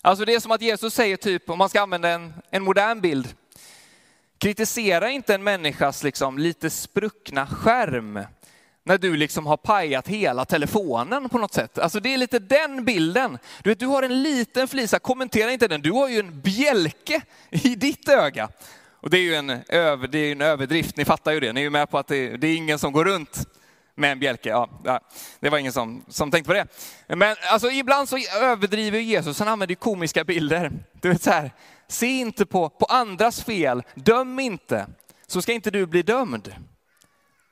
alltså 0.00 0.24
det 0.24 0.34
är 0.34 0.40
som 0.40 0.50
att 0.50 0.62
Jesus 0.62 0.94
säger 0.94 1.16
typ, 1.16 1.50
om 1.50 1.58
man 1.58 1.68
ska 1.68 1.80
använda 1.80 2.08
en, 2.08 2.34
en 2.50 2.62
modern 2.62 3.00
bild, 3.00 3.34
kritisera 4.38 5.10
inte 5.10 5.34
en 5.34 5.44
människas 5.44 6.02
liksom 6.02 6.38
lite 6.38 6.70
spruckna 6.70 7.46
skärm 7.46 8.20
när 8.84 8.98
du 8.98 9.16
liksom 9.16 9.46
har 9.46 9.56
pajat 9.56 10.08
hela 10.08 10.44
telefonen 10.44 11.28
på 11.28 11.38
något 11.38 11.54
sätt. 11.54 11.78
Alltså 11.78 12.00
det 12.00 12.14
är 12.14 12.18
lite 12.18 12.38
den 12.38 12.84
bilden. 12.84 13.38
Du 13.62 13.70
vet, 13.70 13.78
du 13.78 13.86
har 13.86 14.02
en 14.02 14.22
liten 14.22 14.68
flisa, 14.68 14.98
kommentera 14.98 15.52
inte 15.52 15.68
den. 15.68 15.82
Du 15.82 15.92
har 15.92 16.08
ju 16.08 16.18
en 16.18 16.40
bjälke 16.40 17.22
i 17.50 17.74
ditt 17.74 18.08
öga. 18.08 18.48
Och 19.02 19.10
det 19.10 19.18
är 19.18 19.22
ju 19.22 19.34
en, 19.34 19.50
över, 19.68 20.08
det 20.08 20.18
är 20.18 20.32
en 20.32 20.40
överdrift, 20.40 20.96
ni 20.96 21.04
fattar 21.04 21.32
ju 21.32 21.40
det. 21.40 21.52
Ni 21.52 21.60
är 21.60 21.64
ju 21.64 21.70
med 21.70 21.90
på 21.90 21.98
att 21.98 22.06
det, 22.06 22.36
det 22.36 22.46
är 22.46 22.56
ingen 22.56 22.78
som 22.78 22.92
går 22.92 23.04
runt 23.04 23.48
med 23.94 24.12
en 24.12 24.18
bjälke. 24.18 24.48
Ja, 24.48 25.00
det 25.40 25.50
var 25.50 25.58
ingen 25.58 25.72
som, 25.72 26.04
som 26.08 26.30
tänkte 26.30 26.48
på 26.48 26.54
det. 26.54 26.66
Men 27.16 27.36
alltså, 27.50 27.70
ibland 27.70 28.08
så 28.08 28.18
överdriver 28.40 28.98
Jesus, 28.98 29.38
han 29.38 29.48
använder 29.48 29.72
ju 29.72 29.76
komiska 29.76 30.24
bilder. 30.24 30.72
Du 31.00 31.08
vet 31.08 31.22
så 31.22 31.30
här, 31.30 31.50
Se 31.90 32.06
inte 32.06 32.46
på, 32.46 32.68
på 32.68 32.84
andras 32.84 33.44
fel, 33.44 33.82
döm 33.94 34.38
inte, 34.38 34.86
så 35.26 35.42
ska 35.42 35.52
inte 35.52 35.70
du 35.70 35.86
bli 35.86 36.02
dömd. 36.02 36.54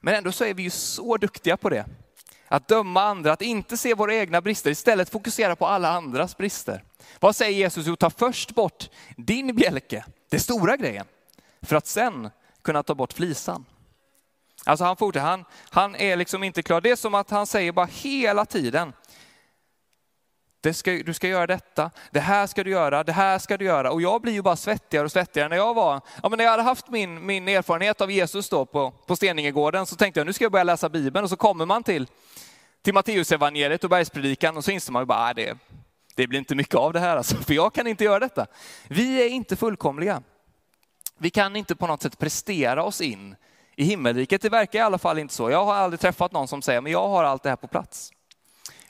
Men 0.00 0.14
ändå 0.14 0.32
så 0.32 0.44
är 0.44 0.54
vi 0.54 0.62
ju 0.62 0.70
så 0.70 1.16
duktiga 1.16 1.56
på 1.56 1.70
det. 1.70 1.86
Att 2.48 2.68
döma 2.68 3.02
andra, 3.02 3.32
att 3.32 3.42
inte 3.42 3.76
se 3.76 3.94
våra 3.94 4.14
egna 4.14 4.40
brister, 4.40 4.70
istället 4.70 5.10
fokusera 5.10 5.56
på 5.56 5.66
alla 5.66 5.88
andras 5.90 6.36
brister. 6.36 6.84
Vad 7.20 7.36
säger 7.36 7.58
Jesus? 7.58 7.86
Jo, 7.86 7.96
ta 7.96 8.10
först 8.10 8.54
bort 8.54 8.90
din 9.16 9.56
bjälke, 9.56 10.04
det 10.30 10.38
stora 10.38 10.76
grejen, 10.76 11.06
för 11.62 11.76
att 11.76 11.86
sen 11.86 12.30
kunna 12.62 12.82
ta 12.82 12.94
bort 12.94 13.12
flisan. 13.12 13.64
Alltså 14.64 14.84
han 14.84 14.96
fortsätter, 14.96 15.26
han, 15.26 15.44
han 15.70 15.96
är 15.96 16.16
liksom 16.16 16.42
inte 16.42 16.62
klar. 16.62 16.80
Det 16.80 16.90
är 16.90 16.96
som 16.96 17.14
att 17.14 17.30
han 17.30 17.46
säger 17.46 17.72
bara 17.72 17.88
hela 17.92 18.44
tiden, 18.44 18.92
Ska, 20.72 20.90
du 20.90 21.14
ska 21.14 21.28
göra 21.28 21.46
detta, 21.46 21.90
det 22.10 22.20
här 22.20 22.46
ska 22.46 22.64
du 22.64 22.70
göra, 22.70 23.04
det 23.04 23.12
här 23.12 23.38
ska 23.38 23.56
du 23.56 23.64
göra. 23.64 23.90
Och 23.90 24.02
jag 24.02 24.22
blir 24.22 24.32
ju 24.32 24.42
bara 24.42 24.56
svettigare 24.56 25.04
och 25.04 25.12
svettigare. 25.12 25.48
När 25.48 25.56
jag, 25.56 25.74
var, 25.74 26.00
ja, 26.22 26.28
men 26.28 26.36
när 26.36 26.44
jag 26.44 26.50
hade 26.50 26.62
haft 26.62 26.88
min, 26.88 27.26
min 27.26 27.48
erfarenhet 27.48 28.00
av 28.00 28.10
Jesus 28.10 28.48
då 28.48 28.66
på, 28.66 28.90
på 28.90 29.16
Steningegården 29.16 29.86
så 29.86 29.96
tänkte 29.96 30.20
jag 30.20 30.26
nu 30.26 30.32
ska 30.32 30.44
jag 30.44 30.52
börja 30.52 30.64
läsa 30.64 30.88
Bibeln 30.88 31.24
och 31.24 31.30
så 31.30 31.36
kommer 31.36 31.66
man 31.66 31.82
till, 31.82 32.06
till 32.82 32.94
Matteusevangeliet 32.94 33.84
och 33.84 33.90
bergspredikan 33.90 34.56
och 34.56 34.64
så 34.64 34.70
inser 34.70 34.92
man 34.92 35.02
ju 35.02 35.06
bara, 35.06 35.18
ah, 35.18 35.34
det, 35.34 35.58
det 36.14 36.26
blir 36.26 36.38
inte 36.38 36.54
mycket 36.54 36.74
av 36.74 36.92
det 36.92 37.00
här 37.00 37.16
alltså, 37.16 37.36
för 37.36 37.54
jag 37.54 37.74
kan 37.74 37.86
inte 37.86 38.04
göra 38.04 38.18
detta. 38.18 38.46
Vi 38.88 39.22
är 39.22 39.28
inte 39.28 39.56
fullkomliga. 39.56 40.22
Vi 41.18 41.30
kan 41.30 41.56
inte 41.56 41.76
på 41.76 41.86
något 41.86 42.02
sätt 42.02 42.18
prestera 42.18 42.84
oss 42.84 43.00
in 43.00 43.36
i 43.76 43.84
himmelriket. 43.84 44.42
Det 44.42 44.48
verkar 44.48 44.78
i 44.78 44.82
alla 44.82 44.98
fall 44.98 45.18
inte 45.18 45.34
så. 45.34 45.50
Jag 45.50 45.64
har 45.64 45.74
aldrig 45.74 46.00
träffat 46.00 46.32
någon 46.32 46.48
som 46.48 46.62
säger, 46.62 46.80
men 46.80 46.92
jag 46.92 47.08
har 47.08 47.24
allt 47.24 47.42
det 47.42 47.48
här 47.48 47.56
på 47.56 47.66
plats. 47.66 48.12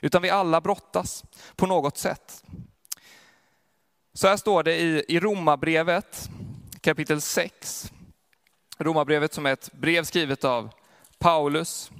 Utan 0.01 0.21
vi 0.21 0.29
alla 0.29 0.61
brottas 0.61 1.23
på 1.55 1.65
något 1.65 1.97
sätt. 1.97 2.43
Så 4.13 4.27
här 4.27 4.37
står 4.37 4.63
det 4.63 4.75
i, 4.75 5.05
i 5.07 5.19
Romarbrevet 5.19 6.29
kapitel 6.81 7.21
6. 7.21 7.91
Romarbrevet 8.77 9.33
som 9.33 9.45
är 9.45 9.53
ett 9.53 9.71
brev 9.73 10.03
skrivet 10.03 10.43
av 10.43 10.73
Paulus. 11.17 11.91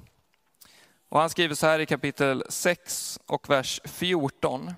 Och 1.09 1.19
han 1.19 1.29
skriver 1.29 1.55
så 1.55 1.67
här 1.67 1.79
i 1.79 1.85
kapitel 1.85 2.43
6 2.49 3.19
och 3.25 3.49
vers 3.49 3.81
14. 3.85 4.73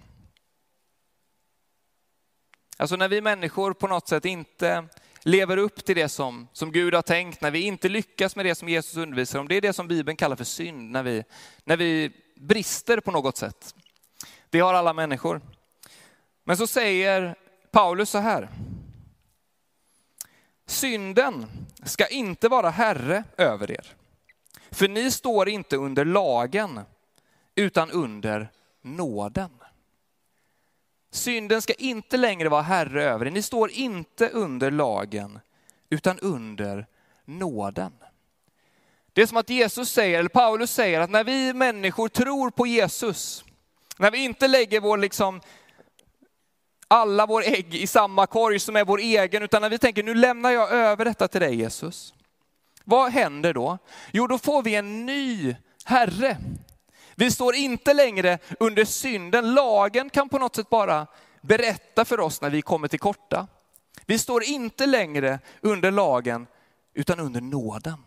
Alltså 2.78 2.96
när 2.96 3.08
vi 3.08 3.22
människor 3.22 3.74
på 3.74 3.88
något 3.88 4.08
sätt 4.08 4.26
inte 4.26 4.88
lever 5.24 5.58
upp 5.58 5.86
till 5.86 5.96
det 5.96 6.10
som, 6.10 6.48
som 6.54 6.72
Gud 6.72 6.94
har 6.94 7.02
tänkt, 7.02 7.42
när 7.42 7.52
vi 7.52 7.62
inte 7.62 7.90
lyckas 7.90 8.36
med 8.36 8.46
det 8.46 8.56
som 8.56 8.70
Jesus 8.70 8.98
undervisar 8.98 9.40
om, 9.40 9.48
det 9.48 9.56
är 9.56 9.62
det 9.62 9.74
som 9.74 9.88
Bibeln 9.88 10.18
kallar 10.18 10.36
för 10.36 10.44
synd, 10.44 10.92
när 10.92 11.04
vi, 11.04 11.24
när 11.64 11.78
vi 11.78 12.12
brister 12.36 13.00
på 13.00 13.12
något 13.12 13.38
sätt. 13.38 13.76
Det 14.50 14.60
har 14.60 14.74
alla 14.74 14.94
människor. 14.94 15.42
Men 16.44 16.58
så 16.58 16.68
säger 16.68 17.36
Paulus 17.72 18.10
så 18.10 18.18
här. 18.18 18.50
Synden 20.66 21.48
ska 21.84 22.08
inte 22.08 22.50
vara 22.50 22.70
herre 22.70 23.24
över 23.38 23.72
er. 23.72 23.96
För 24.72 24.88
ni 24.88 25.12
står 25.12 25.50
inte 25.50 25.78
under 25.78 26.06
lagen, 26.06 26.80
utan 27.56 27.92
under 27.92 28.52
nåden. 28.82 29.61
Synden 31.12 31.62
ska 31.62 31.74
inte 31.74 32.18
längre 32.18 32.50
vara 32.50 32.62
herre 32.62 33.04
över 33.04 33.26
er. 33.26 33.32
Ni 33.32 33.42
står 33.42 33.72
inte 33.72 34.30
under 34.30 34.72
lagen, 34.72 35.40
utan 35.90 36.20
under 36.20 36.88
nåden. 37.26 37.92
Det 39.14 39.22
är 39.22 39.26
som 39.26 39.38
att 39.38 39.50
Jesus 39.50 39.92
säger, 39.92 40.20
eller 40.20 40.30
Paulus 40.30 40.72
säger, 40.72 41.00
att 41.00 41.10
när 41.10 41.24
vi 41.24 41.54
människor 41.54 42.08
tror 42.08 42.50
på 42.50 42.68
Jesus, 42.68 43.46
när 43.98 44.12
vi 44.12 44.24
inte 44.24 44.48
lägger 44.48 44.80
vår 44.80 44.98
liksom, 44.98 45.42
alla 46.88 47.26
vår 47.26 47.44
ägg 47.44 47.76
i 47.76 47.88
samma 47.88 48.28
korg 48.28 48.60
som 48.60 48.76
är 48.76 48.86
vår 48.86 49.00
egen, 49.00 49.44
utan 49.44 49.62
när 49.62 49.70
vi 49.70 49.78
tänker 49.78 50.04
nu 50.04 50.14
lämnar 50.14 50.52
jag 50.52 50.72
över 50.72 51.06
detta 51.06 51.28
till 51.28 51.42
dig 51.42 51.56
Jesus. 51.56 52.14
Vad 52.84 53.12
händer 53.12 53.54
då? 53.54 53.78
Jo, 54.12 54.28
då 54.28 54.38
får 54.38 54.64
vi 54.64 54.76
en 54.76 55.06
ny 55.06 55.56
Herre. 55.86 56.38
Vi 57.16 57.32
står 57.32 57.56
inte 57.56 57.94
längre 57.94 58.40
under 58.60 58.86
synden. 58.86 59.54
Lagen 59.54 60.10
kan 60.10 60.30
på 60.30 60.40
något 60.40 60.56
sätt 60.56 60.70
bara 60.70 61.08
berätta 61.42 62.06
för 62.06 62.20
oss 62.20 62.42
när 62.42 62.50
vi 62.50 62.62
kommer 62.62 62.88
till 62.88 63.00
korta. 63.00 63.48
Vi 64.06 64.20
står 64.20 64.44
inte 64.44 64.86
längre 64.86 65.40
under 65.62 65.92
lagen, 65.92 66.48
utan 66.94 67.20
under 67.20 67.42
nåden. 67.42 68.04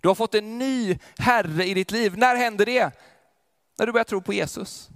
Du 0.00 0.08
har 0.08 0.14
fått 0.14 0.34
en 0.34 0.58
ny 0.58 0.98
Herre 1.18 1.66
i 1.66 1.74
ditt 1.74 1.90
liv. 1.90 2.18
När 2.18 2.36
händer 2.36 2.66
det? 2.66 2.90
När 3.78 3.86
du 3.86 3.92
börjar 3.92 4.04
tro 4.04 4.22
på 4.22 4.32
Jesus. 4.32 4.88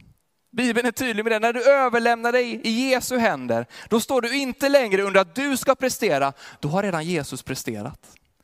Bibeln 0.52 0.87
är 0.87 0.93
tydlig 0.93 1.25
med 1.25 1.33
det. 1.33 1.38
När 1.38 1.52
du 1.52 1.64
överlämnar 1.64 2.33
dig 2.33 2.61
i 2.64 2.90
Jesu 2.90 3.19
händer, 3.19 3.66
då 3.88 4.00
står 4.00 4.21
du 4.21 4.37
inte 4.37 4.69
längre 4.69 5.02
under 5.02 5.21
att 5.21 5.35
du 5.35 5.57
ska 5.57 5.75
prestera. 5.75 6.33
Då 6.61 6.69
har 6.69 6.83
redan 6.83 7.05
Jesus 7.05 7.43
presterat. 7.43 8.00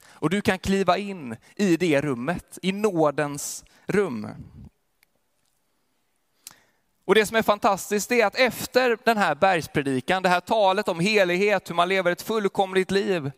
Och 0.09 0.31
du 0.31 0.41
kan 0.41 0.59
kliva 0.59 0.99
in 0.99 1.37
i 1.57 1.77
det 1.77 2.01
rummet, 2.01 2.59
i 2.63 2.73
nådens 2.73 3.65
rum. 3.87 4.29
Och 7.05 7.15
det 7.15 7.27
som 7.27 7.37
är 7.37 7.43
fantastiskt 7.43 8.13
är 8.13 8.27
att 8.27 8.35
efter 8.35 8.99
den 9.05 9.19
här 9.19 9.35
bergspredikan, 9.35 10.23
det 10.23 10.29
här 10.29 10.41
talet 10.41 10.89
om 10.89 11.01
helighet, 11.01 11.71
hur 11.71 11.75
man 11.75 11.89
lever 11.89 12.11
ett 12.11 12.23
fullkomligt 12.23 12.91
liv, 12.91 13.31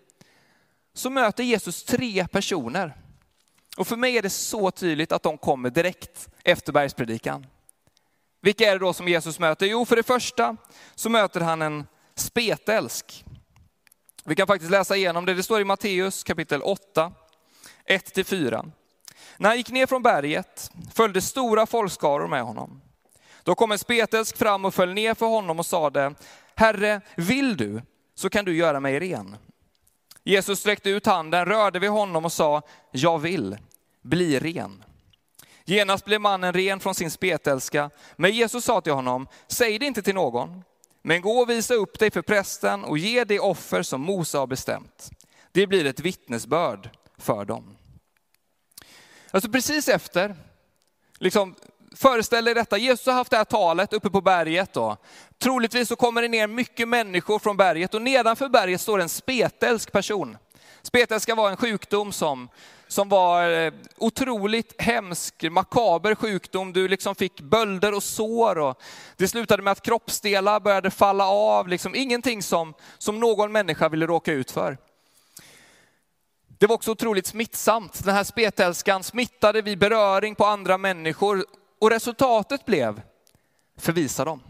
så 0.94 1.11
möter 1.11 1.44
Jesus 1.44 1.85
tre 1.85 2.26
personer 2.28 2.94
och 3.76 3.87
för 3.87 3.97
mig 3.97 4.18
är 4.18 4.23
det 4.23 4.30
så 4.30 4.71
tydligt 4.71 5.12
att 5.12 5.23
de 5.23 5.38
kommer 5.38 5.71
direkt 5.71 6.28
efter 6.44 6.73
bergspredikan. 6.73 7.47
Vilka 8.42 8.68
är 8.68 8.73
det 8.73 8.78
då 8.78 8.92
som 8.92 9.09
Jesus 9.09 9.38
möter? 9.38 9.66
Jo, 9.66 9.85
för 9.85 9.97
det 9.97 10.02
första 10.02 10.56
så 10.94 11.09
möter 11.09 11.40
han 11.40 11.62
en 11.62 11.87
spetälsk. 12.14 13.25
Vi 14.25 14.35
kan 14.35 14.47
faktiskt 14.47 14.71
läsa 14.71 14.97
igenom 14.97 15.26
det. 15.26 15.35
Det 15.35 15.42
står 15.42 15.61
i 15.61 15.64
Matteus 15.64 16.25
kapitel 16.25 16.62
8, 16.62 17.12
1-4. 17.88 18.73
När 19.37 19.49
han 19.49 19.56
gick 19.56 19.71
ner 19.71 19.87
från 19.87 20.02
berget 20.02 20.71
följde 20.94 21.21
stora 21.21 21.66
folkskaror 21.66 22.28
med 22.28 22.42
honom. 22.42 22.80
Då 23.45 23.55
kom 23.55 23.73
en 23.73 23.79
spetälsk 23.79 24.37
fram 24.37 24.65
och 24.65 24.75
föll 24.75 24.95
ner 24.95 25.15
för 25.15 25.27
honom 25.27 25.59
och 25.59 25.67
sade, 25.67 26.15
Herre, 26.55 27.01
vill 27.17 27.57
du 27.57 27.83
så 28.15 28.31
kan 28.31 28.45
du 28.45 28.57
göra 28.57 28.81
mig 28.81 29.01
ren. 29.01 29.37
Jesus 30.25 30.61
sträckte 30.61 30.91
ut 30.91 31.07
handen, 31.07 31.47
rörde 31.47 31.79
vid 31.79 31.91
honom 31.91 32.25
och 32.25 32.33
sa, 32.33 32.63
jag 32.91 33.19
vill, 33.19 33.57
bli 34.03 34.39
ren. 34.39 34.85
Genast 35.65 36.05
blev 36.05 36.21
mannen 36.21 36.53
ren 36.53 36.81
från 36.81 36.95
sin 36.95 37.11
spetälska, 37.11 37.91
men 38.17 38.33
Jesus 38.33 38.65
sa 38.65 38.81
till 38.81 38.93
honom, 38.93 39.29
säg 39.49 39.79
det 39.79 39.87
inte 39.87 40.03
till 40.03 40.15
någon, 40.15 40.65
men 41.03 41.21
gå 41.21 41.39
och 41.39 41.51
visa 41.51 41.75
upp 41.75 41.99
dig 41.99 42.11
för 42.11 42.23
prästen 42.23 42.85
och 42.85 42.99
ge 42.99 43.25
det 43.25 43.41
offer 43.41 43.83
som 43.83 44.01
Mose 44.01 44.39
har 44.39 44.47
bestämt. 44.47 45.11
Det 45.53 45.67
blir 45.67 45.87
ett 45.87 46.01
vittnesbörd 46.01 46.91
för 47.19 47.45
dem. 47.45 47.77
Alltså 49.31 49.51
precis 49.51 49.89
efter, 49.89 50.37
liksom, 51.19 51.55
föreställ 51.95 52.45
dig 52.45 52.55
detta, 52.55 52.79
Jesus 52.79 53.07
har 53.07 53.13
haft 53.13 53.31
det 53.31 53.37
här 53.37 53.45
talet 53.45 53.93
uppe 53.93 54.11
på 54.11 54.21
berget. 54.21 54.73
Då. 54.73 54.97
Troligtvis 55.39 55.89
så 55.89 55.97
kommer 55.97 56.23
det 56.23 56.29
ner 56.29 56.47
mycket 56.47 56.89
människor 56.89 57.39
från 57.39 57.57
berget 57.57 57.95
och 57.95 58.03
nedanför 58.03 58.49
berget 58.49 58.81
står 58.81 59.01
en 59.01 59.09
spetälsk 59.09 59.93
person. 59.93 60.37
Spetälska 60.83 61.35
var 61.35 61.51
en 61.51 61.57
sjukdom 61.57 62.13
som, 62.13 62.49
som 62.89 63.09
var 63.09 63.51
eh, 63.51 63.73
otroligt 63.97 64.83
hemsk, 64.83 65.43
makaber 65.43 66.15
sjukdom. 66.15 66.73
Du 66.73 66.89
liksom 66.89 67.15
fick 67.15 67.41
bölder 67.41 67.95
och 67.95 68.03
sår 68.03 68.59
och 68.59 68.83
det 69.17 69.29
slutade 69.29 69.63
med 69.63 69.71
att 69.71 69.83
kroppsdelar 69.83 70.61
började 70.61 70.91
falla 70.91 71.27
av. 71.27 71.69
Liksom 71.69 71.95
ingenting 71.95 72.43
som, 72.43 72.75
som 72.99 73.21
någon 73.21 73.53
människa 73.53 73.89
ville 73.89 74.07
råka 74.07 74.33
ut 74.33 74.51
för. 74.51 74.79
Det 76.59 76.67
var 76.67 76.75
också 76.75 76.91
otroligt 76.91 77.27
smittsamt. 77.27 78.05
Den 78.05 78.15
här 78.15 78.25
spetälskan 78.25 79.03
smittade 79.03 79.63
vid 79.63 79.79
beröring 79.79 80.35
på 80.35 80.47
andra 80.47 80.79
människor 80.79 81.45
och 81.85 81.91
resultatet 81.91 82.64
blev, 82.64 83.03
förvisa 83.79 84.25
dem. 84.25 84.41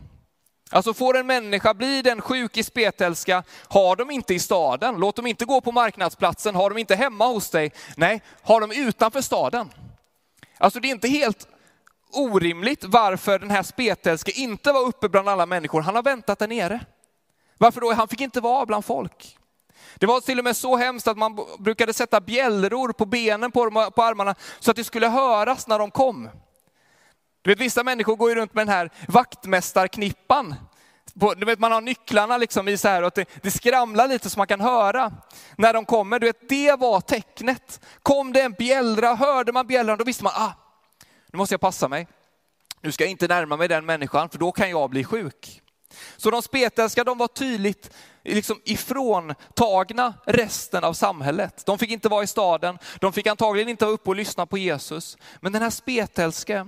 Alltså 0.70 0.94
får 0.94 1.16
en 1.16 1.26
människa, 1.26 1.74
blir 1.74 2.02
den 2.02 2.20
sjuk 2.20 2.56
i 2.56 2.62
spetälska, 2.62 3.42
har 3.68 3.96
de 3.96 4.10
inte 4.10 4.34
i 4.34 4.38
staden, 4.38 4.96
låt 4.96 5.16
dem 5.16 5.26
inte 5.26 5.44
gå 5.44 5.60
på 5.60 5.72
marknadsplatsen, 5.72 6.54
har 6.54 6.70
de 6.70 6.78
inte 6.78 6.94
hemma 6.94 7.26
hos 7.26 7.50
dig, 7.50 7.72
nej, 7.96 8.22
har 8.42 8.60
de 8.60 8.72
utanför 8.72 9.20
staden. 9.20 9.70
Alltså 10.58 10.80
det 10.80 10.88
är 10.88 10.90
inte 10.90 11.08
helt 11.08 11.48
orimligt 12.12 12.84
varför 12.84 13.38
den 13.38 13.50
här 13.50 13.62
spetälske 13.62 14.32
inte 14.32 14.72
var 14.72 14.80
uppe 14.80 15.08
bland 15.08 15.28
alla 15.28 15.46
människor, 15.46 15.80
han 15.80 15.96
har 15.96 16.02
väntat 16.02 16.38
där 16.38 16.48
nere. 16.48 16.80
Varför 17.58 17.80
då? 17.80 17.92
Han 17.92 18.08
fick 18.08 18.20
inte 18.20 18.40
vara 18.40 18.66
bland 18.66 18.84
folk. 18.84 19.38
Det 19.94 20.06
var 20.06 20.20
till 20.20 20.38
och 20.38 20.44
med 20.44 20.56
så 20.56 20.76
hemskt 20.76 21.08
att 21.08 21.18
man 21.18 21.38
brukade 21.58 21.92
sätta 21.92 22.20
bjällror 22.20 22.92
på 22.92 23.06
benen 23.06 23.52
på, 23.52 23.90
på 23.90 24.02
armarna 24.02 24.34
så 24.60 24.70
att 24.70 24.76
det 24.76 24.84
skulle 24.84 25.08
höras 25.08 25.66
när 25.66 25.78
de 25.78 25.90
kom. 25.90 26.30
Du 27.44 27.50
vet, 27.50 27.58
vissa 27.58 27.82
människor 27.82 28.16
går 28.16 28.30
ju 28.30 28.34
runt 28.36 28.54
med 28.54 28.66
den 28.66 28.74
här 28.74 28.90
vaktmästarknippan. 29.08 30.54
Du 31.36 31.46
vet, 31.46 31.58
man 31.58 31.72
har 31.72 31.80
nycklarna 31.80 32.36
liksom 32.36 32.68
i 32.68 32.76
så 32.76 32.88
här 32.88 33.02
och 33.02 33.12
det, 33.14 33.28
det 33.42 33.50
skramlar 33.50 34.08
lite 34.08 34.30
så 34.30 34.38
man 34.38 34.46
kan 34.46 34.60
höra 34.60 35.12
när 35.56 35.72
de 35.72 35.84
kommer. 35.84 36.18
Du 36.18 36.26
vet, 36.26 36.48
det 36.48 36.78
var 36.78 37.00
tecknet. 37.00 37.80
Kom 38.02 38.32
det 38.32 38.40
en 38.40 38.52
bjällra, 38.52 39.14
hörde 39.14 39.52
man 39.52 39.66
bjällran, 39.66 39.98
då 39.98 40.04
visste 40.04 40.24
man, 40.24 40.32
ah, 40.36 40.52
nu 41.32 41.36
måste 41.36 41.52
jag 41.52 41.60
passa 41.60 41.88
mig. 41.88 42.06
Nu 42.80 42.92
ska 42.92 43.04
jag 43.04 43.10
inte 43.10 43.28
närma 43.28 43.56
mig 43.56 43.68
den 43.68 43.86
människan, 43.86 44.28
för 44.28 44.38
då 44.38 44.52
kan 44.52 44.70
jag 44.70 44.90
bli 44.90 45.04
sjuk. 45.04 45.62
Så 46.16 46.30
de 46.30 46.42
spetälska, 46.42 47.04
de 47.04 47.18
var 47.18 47.28
tydligt 47.28 47.90
liksom 48.22 48.60
ifråntagna 48.64 50.14
resten 50.26 50.84
av 50.84 50.92
samhället. 50.92 51.62
De 51.66 51.78
fick 51.78 51.90
inte 51.90 52.08
vara 52.08 52.22
i 52.22 52.26
staden, 52.26 52.78
de 53.00 53.12
fick 53.12 53.26
antagligen 53.26 53.68
inte 53.68 53.84
vara 53.84 53.94
uppe 53.94 54.10
och 54.10 54.16
lyssna 54.16 54.46
på 54.46 54.58
Jesus. 54.58 55.16
Men 55.40 55.52
den 55.52 55.62
här 55.62 55.70
spetälske, 55.70 56.66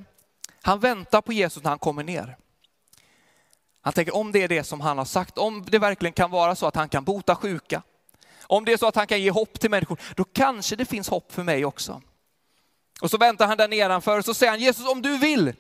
han 0.67 0.81
väntar 0.81 1.21
på 1.21 1.33
Jesus 1.33 1.63
när 1.63 1.71
han 1.71 1.79
kommer 1.79 2.05
ner. 2.05 2.37
Han 3.83 3.93
tänker 3.93 4.17
om 4.17 4.33
det 4.33 4.43
är 4.43 4.49
det 4.49 4.65
som 4.65 4.81
han 4.81 4.99
har 4.99 5.05
sagt, 5.05 5.39
om 5.39 5.65
det 5.69 5.79
verkligen 5.79 6.13
kan 6.13 6.31
vara 6.31 6.57
så 6.57 6.67
att 6.67 6.77
han 6.77 6.89
kan 6.89 7.05
bota 7.05 7.37
sjuka, 7.37 7.83
om 8.47 8.65
det 8.65 8.73
är 8.73 8.77
så 8.77 8.87
att 8.87 8.97
han 8.97 9.07
kan 9.07 9.23
ge 9.23 9.31
hopp 9.31 9.61
till 9.61 9.71
människor, 9.71 10.01
då 10.17 10.25
kanske 10.25 10.77
det 10.77 10.85
finns 10.85 11.09
hopp 11.09 11.33
för 11.33 11.43
mig 11.43 11.65
också. 11.65 12.03
Och 13.01 13.11
så 13.11 13.19
väntar 13.19 13.47
han 13.47 13.57
där 13.57 13.69
nedanför 13.69 14.19
och 14.19 14.25
så 14.25 14.35
säger 14.35 14.51
han, 14.51 14.61
Jesus 14.61 14.87
om 14.87 15.03
du 15.03 15.19
vill, 15.19 15.55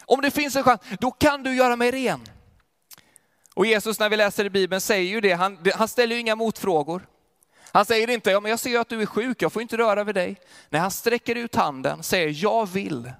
om 0.00 0.20
det 0.20 0.30
finns 0.30 0.56
en 0.56 0.64
chans, 0.64 0.80
då 1.00 1.10
kan 1.10 1.42
du 1.42 1.54
göra 1.56 1.76
mig 1.76 1.90
ren. 1.90 2.20
Och 3.54 3.66
Jesus 3.66 3.98
när 3.98 4.08
vi 4.08 4.16
läser 4.16 4.44
i 4.44 4.50
Bibeln 4.50 4.80
säger 4.80 5.10
ju 5.10 5.20
det, 5.20 5.32
han, 5.32 5.58
han 5.74 5.88
ställer 5.88 6.14
ju 6.14 6.20
inga 6.20 6.36
motfrågor. 6.36 7.06
Han 7.72 7.84
säger 7.84 8.10
inte, 8.10 8.30
ja 8.30 8.40
men 8.40 8.50
jag 8.50 8.60
ser 8.60 8.70
ju 8.70 8.78
att 8.78 8.88
du 8.88 9.02
är 9.02 9.06
sjuk, 9.06 9.42
jag 9.42 9.52
får 9.52 9.62
inte 9.62 9.76
röra 9.76 10.04
vid 10.04 10.14
dig. 10.14 10.40
Nej, 10.68 10.80
han 10.80 10.90
sträcker 10.90 11.34
ut 11.34 11.54
handen, 11.54 12.02
säger 12.02 12.42
jag 12.42 12.66
vill 12.66 13.12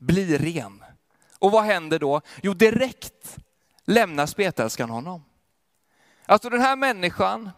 bli 0.00 0.38
ren. 0.38 0.84
Och 1.38 1.50
vad 1.50 1.64
händer 1.64 1.98
då? 1.98 2.20
Jo, 2.42 2.54
direkt 2.54 3.38
lämnar 3.84 4.26
spetälskan 4.26 4.90
honom. 4.90 5.24
Alltså 6.26 6.50
den 6.50 6.60
här 6.60 6.76
människan, 6.76 7.50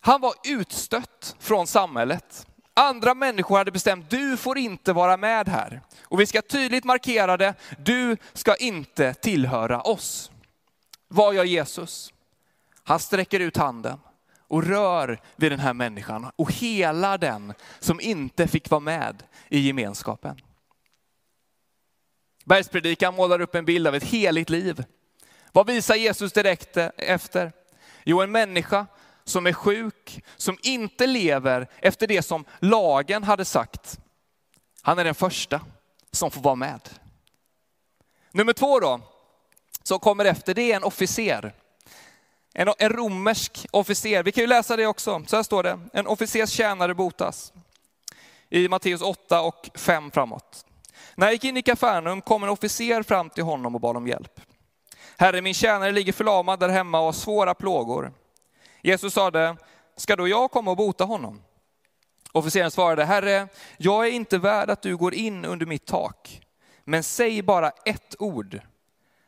han 0.00 0.20
var 0.20 0.34
utstött 0.44 1.36
från 1.38 1.66
samhället. 1.66 2.46
Andra 2.74 3.14
människor 3.14 3.58
hade 3.58 3.70
bestämt, 3.70 4.10
du 4.10 4.36
får 4.36 4.58
inte 4.58 4.92
vara 4.92 5.16
med 5.16 5.48
här. 5.48 5.80
Och 6.02 6.20
vi 6.20 6.26
ska 6.26 6.42
tydligt 6.42 6.84
markera 6.84 7.36
det, 7.36 7.54
du 7.78 8.16
ska 8.32 8.56
inte 8.56 9.14
tillhöra 9.14 9.80
oss. 9.80 10.30
Vad 11.08 11.34
gör 11.34 11.44
Jesus? 11.44 12.12
Han 12.82 13.00
sträcker 13.00 13.40
ut 13.40 13.56
handen 13.56 13.98
och 14.48 14.64
rör 14.64 15.20
vid 15.36 15.52
den 15.52 15.60
här 15.60 15.74
människan 15.74 16.30
och 16.36 16.52
hela 16.52 17.18
den 17.18 17.54
som 17.80 18.00
inte 18.00 18.48
fick 18.48 18.70
vara 18.70 18.80
med 18.80 19.22
i 19.48 19.58
gemenskapen. 19.58 20.40
Bergspredikan 22.46 23.14
målar 23.14 23.40
upp 23.40 23.54
en 23.54 23.64
bild 23.64 23.86
av 23.86 23.94
ett 23.94 24.04
heligt 24.04 24.50
liv. 24.50 24.84
Vad 25.52 25.66
visar 25.66 25.94
Jesus 25.94 26.32
direkt 26.32 26.76
eh, 26.76 26.88
efter? 26.96 27.52
Jo, 28.04 28.20
en 28.20 28.32
människa 28.32 28.86
som 29.24 29.46
är 29.46 29.52
sjuk, 29.52 30.24
som 30.36 30.58
inte 30.62 31.06
lever 31.06 31.68
efter 31.78 32.06
det 32.06 32.22
som 32.22 32.44
lagen 32.58 33.24
hade 33.24 33.44
sagt. 33.44 33.98
Han 34.82 34.98
är 34.98 35.04
den 35.04 35.14
första 35.14 35.60
som 36.12 36.30
får 36.30 36.40
vara 36.40 36.54
med. 36.54 36.80
Nummer 38.32 38.52
två 38.52 38.80
då, 38.80 39.00
som 39.82 39.98
kommer 39.98 40.24
efter, 40.24 40.54
det 40.54 40.72
är 40.72 40.76
en 40.76 40.84
officer. 40.84 41.54
En, 42.54 42.68
en 42.78 42.90
romersk 42.90 43.66
officer. 43.70 44.22
Vi 44.22 44.32
kan 44.32 44.42
ju 44.42 44.48
läsa 44.48 44.76
det 44.76 44.86
också. 44.86 45.24
Så 45.26 45.36
här 45.36 45.42
står 45.42 45.62
det, 45.62 45.80
en 45.92 46.06
officers 46.06 46.50
tjänare 46.50 46.94
botas. 46.94 47.52
I 48.48 48.68
Matteus 48.68 49.02
8 49.02 49.40
och 49.40 49.70
5 49.74 50.10
framåt. 50.10 50.66
När 51.18 51.26
jag 51.26 51.32
gick 51.32 51.44
in 51.44 51.56
i 51.56 51.62
Kafarnaum 51.62 52.20
kom 52.20 52.42
en 52.42 52.48
officer 52.48 53.02
fram 53.02 53.30
till 53.30 53.44
honom 53.44 53.74
och 53.74 53.80
bad 53.80 53.96
om 53.96 54.06
hjälp. 54.06 54.40
Herre, 55.16 55.42
min 55.42 55.54
tjänare 55.54 55.92
ligger 55.92 56.12
förlamad 56.12 56.60
där 56.60 56.68
hemma 56.68 56.98
och 56.98 57.04
har 57.04 57.12
svåra 57.12 57.54
plågor. 57.54 58.12
Jesus 58.82 59.14
sade, 59.14 59.56
ska 59.96 60.16
då 60.16 60.28
jag 60.28 60.50
komma 60.50 60.70
och 60.70 60.76
bota 60.76 61.04
honom? 61.04 61.42
Officeren 62.32 62.70
svarade, 62.70 63.04
Herre, 63.04 63.48
jag 63.76 64.06
är 64.06 64.10
inte 64.10 64.38
värd 64.38 64.70
att 64.70 64.82
du 64.82 64.96
går 64.96 65.14
in 65.14 65.44
under 65.44 65.66
mitt 65.66 65.86
tak, 65.86 66.40
men 66.84 67.02
säg 67.02 67.42
bara 67.42 67.70
ett 67.84 68.16
ord 68.18 68.60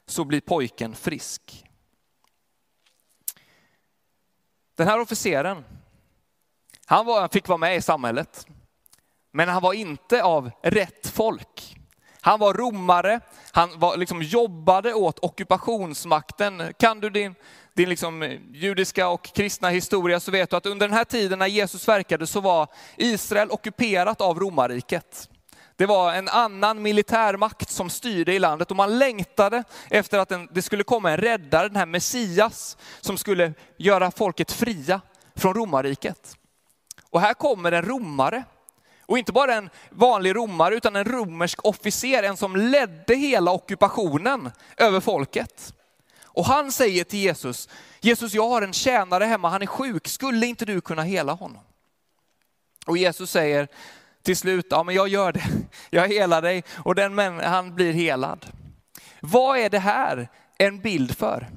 så 0.07 0.25
blir 0.25 0.41
pojken 0.41 0.95
frisk. 0.95 1.65
Den 4.75 4.89
här 4.89 5.01
officeren, 5.01 5.65
han 6.87 7.07
var, 7.07 7.29
fick 7.29 7.49
vara 7.49 7.59
med 7.59 7.77
i 7.77 7.83
samhället, 7.83 8.47
men 9.31 9.49
han 9.49 9.63
var 9.63 9.73
inte 9.73 10.23
av 10.23 10.51
rätt 10.63 11.07
folk. 11.07 11.78
Han 12.21 12.41
var 12.41 12.55
romare, 12.55 13.21
han 13.53 13.79
var, 13.79 13.97
liksom, 13.97 14.23
jobbade 14.23 14.95
åt 14.95 15.19
ockupationsmakten. 15.19 16.75
Kan 16.79 17.01
du 17.01 17.11
din, 17.11 17.35
din 17.75 17.89
liksom, 17.89 18.23
eh, 18.23 18.41
judiska 18.53 19.09
och 19.09 19.23
kristna 19.23 19.69
historia 19.69 20.21
så 20.21 20.31
vet 20.31 20.51
du 20.51 20.57
att 20.57 20.67
under 20.67 20.89
den 20.89 20.97
här 20.97 21.05
tiden 21.05 21.39
när 21.39 21.47
Jesus 21.47 21.89
verkade 21.89 22.27
så 22.27 22.41
var 22.41 22.69
Israel 22.97 23.51
ockuperat 23.51 24.21
av 24.21 24.41
romarriket. 24.41 25.29
Det 25.77 25.87
var 25.87 26.13
en 26.13 26.29
annan 26.29 26.83
militärmakt 26.83 27.71
som 27.71 27.91
styrde 27.91 28.33
i 28.33 28.39
landet 28.39 28.71
och 28.71 28.77
man 28.77 28.99
längtade 28.99 29.65
efter 29.91 30.19
att 30.19 30.33
det 30.51 30.63
skulle 30.63 30.85
komma 30.85 31.11
en 31.11 31.17
räddare, 31.17 31.69
den 31.69 31.77
här 31.77 31.87
Messias, 31.87 32.77
som 33.01 33.19
skulle 33.19 33.53
göra 33.77 34.11
folket 34.11 34.53
fria 34.53 35.01
från 35.37 35.55
romarriket. 35.55 36.37
Och 37.11 37.21
här 37.21 37.35
kommer 37.35 37.73
en 37.73 37.83
romare 37.83 38.45
och 39.09 39.19
inte 39.19 39.33
bara 39.33 39.55
en 39.55 39.71
vanlig 39.91 40.37
romare 40.37 40.77
utan 40.77 40.97
en 40.97 41.05
romersk 41.05 41.65
officer, 41.65 42.23
en 42.23 42.37
som 42.37 42.57
ledde 42.57 43.15
hela 43.15 43.51
ockupationen 43.51 44.51
över 44.77 45.01
folket. 45.01 45.75
Och 46.25 46.45
han 46.45 46.73
säger 46.73 47.05
till 47.05 47.19
Jesus, 47.19 47.69
Jesus 48.01 48.35
jag 48.35 48.49
har 48.49 48.63
en 48.63 48.73
tjänare 48.73 49.25
hemma, 49.25 49.49
han 49.49 49.63
är 49.63 49.67
sjuk, 49.67 50.09
skulle 50.09 50.47
inte 50.47 50.65
du 50.65 50.81
kunna 50.81 51.03
hela 51.03 51.33
honom? 51.33 51.63
Och 52.87 52.99
Jesus 52.99 53.31
säger 53.31 53.69
till 54.23 54.37
slut, 54.37 54.67
ja 54.71 54.83
men 54.83 54.95
jag 54.95 55.09
gör 55.09 55.33
det, 55.33 55.45
jag 55.91 56.09
helar 56.09 56.43
dig 56.43 56.65
och 56.85 56.95
den 56.95 57.15
män, 57.15 57.41
han 57.41 57.75
blir 57.75 57.93
helad. 57.93 58.47
Vad 59.21 59.59
är 59.59 59.71
det 59.71 59.79
här 59.79 60.29
en 60.59 60.81
bild 60.81 61.17
för? 61.17 61.49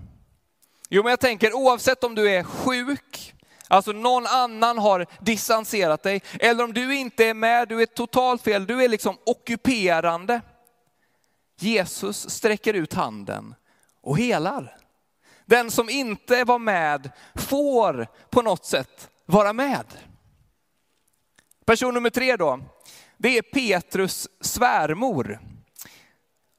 Jo 0.90 1.04
men 1.04 1.10
jag 1.10 1.20
tänker 1.20 1.54
oavsett 1.54 2.04
om 2.04 2.16
du 2.16 2.30
är 2.30 2.44
sjuk, 2.44 3.34
Alltså 3.72 3.92
någon 3.92 4.26
annan 4.28 4.78
har 4.78 5.06
distanserat 5.20 6.04
dig. 6.04 6.22
Eller 6.40 6.64
om 6.64 6.74
du 6.74 6.96
inte 6.96 7.26
är 7.26 7.34
med, 7.34 7.68
du 7.68 7.82
är 7.82 7.86
totalt 7.86 8.42
fel, 8.42 8.66
du 8.66 8.84
är 8.84 8.90
liksom 8.90 9.18
ockuperande. 9.26 10.42
Jesus 11.60 12.30
sträcker 12.30 12.74
ut 12.74 12.94
handen 12.94 13.56
och 14.02 14.18
helar. 14.18 14.78
Den 15.46 15.72
som 15.72 15.90
inte 15.90 16.44
var 16.44 16.60
med 16.60 17.12
får 17.36 18.08
på 18.30 18.42
något 18.42 18.66
sätt 18.66 19.10
vara 19.26 19.54
med. 19.54 19.86
Person 21.66 21.94
nummer 21.94 22.10
tre 22.10 22.36
då, 22.36 22.60
det 23.18 23.38
är 23.38 23.42
Petrus 23.42 24.28
svärmor. 24.42 25.40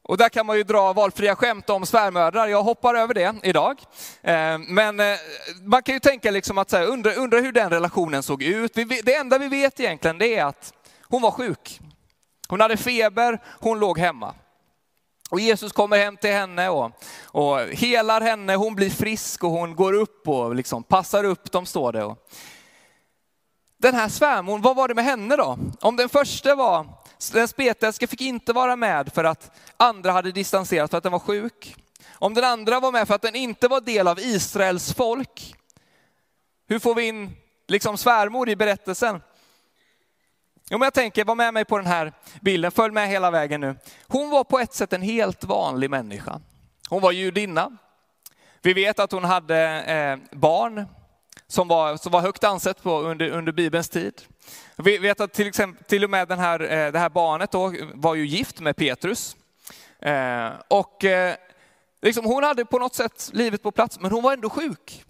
Och 0.04 0.16
där 0.16 0.28
kan 0.28 0.46
man 0.46 0.56
ju 0.56 0.62
dra 0.62 0.92
valfria 0.92 1.36
skämt 1.36 1.70
om 1.70 1.86
svärmödrar. 1.86 2.46
Jag 2.46 2.62
hoppar 2.62 2.94
över 2.94 3.14
det 3.14 3.34
idag. 3.42 3.80
Eh, 4.22 4.58
men 4.58 5.00
eh, 5.00 5.16
man 5.62 5.82
kan 5.82 5.94
ju 5.94 6.00
tänka 6.00 6.30
liksom 6.30 6.58
att 6.58 6.72
undra, 6.72 7.14
undra 7.14 7.38
hur 7.38 7.52
den 7.52 7.70
relationen 7.70 8.22
såg 8.22 8.42
ut. 8.42 8.74
Det 9.04 9.14
enda 9.14 9.38
vi 9.38 9.48
vet 9.48 9.80
egentligen 9.80 10.18
det 10.18 10.34
är 10.36 10.44
att 10.44 10.72
hon 11.08 11.22
var 11.22 11.30
sjuk. 11.30 11.80
Hon 12.48 12.60
hade 12.60 12.76
feber, 12.76 13.42
hon 13.60 13.80
låg 13.80 13.98
hemma. 13.98 14.34
Och 15.30 15.40
Jesus 15.40 15.72
kommer 15.72 15.96
hem 15.98 16.16
till 16.16 16.30
henne 16.30 16.68
och, 16.68 16.90
och 17.24 17.60
helar 17.60 18.20
henne, 18.20 18.54
hon 18.54 18.74
blir 18.74 18.90
frisk 18.90 19.44
och 19.44 19.50
hon 19.50 19.76
går 19.76 19.92
upp 19.92 20.28
och 20.28 20.54
liksom 20.54 20.82
passar 20.82 21.24
upp, 21.24 21.52
de 21.52 21.66
står 21.66 21.92
det. 21.92 22.14
Den 23.78 23.94
här 23.94 24.08
svärmor, 24.08 24.58
vad 24.58 24.76
var 24.76 24.88
det 24.88 24.94
med 24.94 25.04
henne 25.04 25.36
då? 25.36 25.58
Om 25.80 25.96
den 25.96 26.08
första 26.08 26.54
var 26.54 26.86
den 27.30 27.48
spetälske 27.48 28.06
fick 28.06 28.20
inte 28.20 28.52
vara 28.52 28.76
med 28.76 29.12
för 29.12 29.24
att 29.24 29.50
andra 29.76 30.12
hade 30.12 30.32
distanserat 30.32 30.90
för 30.90 30.98
att 30.98 31.02
den 31.02 31.12
var 31.12 31.18
sjuk. 31.18 31.76
Om 32.12 32.35
den 32.35 32.44
andra 32.44 32.80
var 32.80 32.92
med 32.92 33.08
för 33.08 33.14
att 33.14 33.22
den 33.22 33.35
inte 33.35 33.68
var 33.68 33.80
del 33.80 34.08
av 34.08 34.18
Israels 34.18 34.94
folk. 34.94 35.54
Hur 36.68 36.78
får 36.78 36.94
vi 36.94 37.06
in 37.06 37.37
liksom 37.68 37.98
svärmor 37.98 38.48
i 38.48 38.56
berättelsen? 38.56 39.20
Jo, 40.70 40.78
men 40.78 40.87
jag 40.87 40.94
tänker, 40.94 41.24
var 41.24 41.35
med 41.35 41.54
mig 41.54 41.64
på 41.64 41.78
den 41.78 41.87
här 41.87 42.12
bilden, 42.40 42.70
följ 42.70 42.94
med 42.94 43.08
hela 43.08 43.30
vägen 43.30 43.61
nu. 43.61 43.76
Hon 44.08 44.30
var 44.30 44.44
på 44.44 44.58
ett 44.58 44.74
sätt 44.74 44.92
en 44.92 45.02
helt 45.02 45.44
vanlig 45.44 45.90
människa. 45.90 46.40
Hon 46.88 47.02
var 47.02 47.12
judinna. 47.12 47.76
Vi 48.62 48.72
vet 48.72 48.98
att 48.98 49.12
hon 49.12 49.24
hade 49.24 49.58
eh, 49.82 50.37
barn 50.38 50.87
som 51.52 51.68
var, 51.68 51.96
som 51.96 52.12
var 52.12 52.20
högt 52.20 52.44
ansett 52.44 52.82
på 52.82 53.00
under, 53.00 53.30
under 53.30 53.52
Bibelns 53.52 53.88
tid. 53.88 54.22
Vi 54.76 54.98
vet 54.98 55.20
att 55.20 55.32
till, 55.32 55.46
exempel, 55.46 55.84
till 55.84 56.04
och 56.04 56.10
med 56.10 56.28
den 56.28 56.38
här, 56.38 56.60
eh, 56.60 56.92
det 56.92 56.98
här 56.98 57.08
barnet 57.08 57.50
då 57.50 57.74
var 57.94 58.14
ju 58.14 58.26
gift 58.26 58.60
med 58.60 58.76
Petrus. 58.76 59.36
Eh, 59.98 60.50
och 60.68 61.04
eh, 61.04 61.34
liksom 62.02 62.24
hon 62.24 62.44
hade 62.44 62.64
på 62.64 62.78
något 62.78 62.94
sätt 62.94 63.30
livet 63.32 63.62
på 63.62 63.70
plats, 63.70 64.00
men 64.00 64.10
hon 64.10 64.22
var 64.22 64.32
ändå 64.32 64.50
sjuk. 64.50 65.04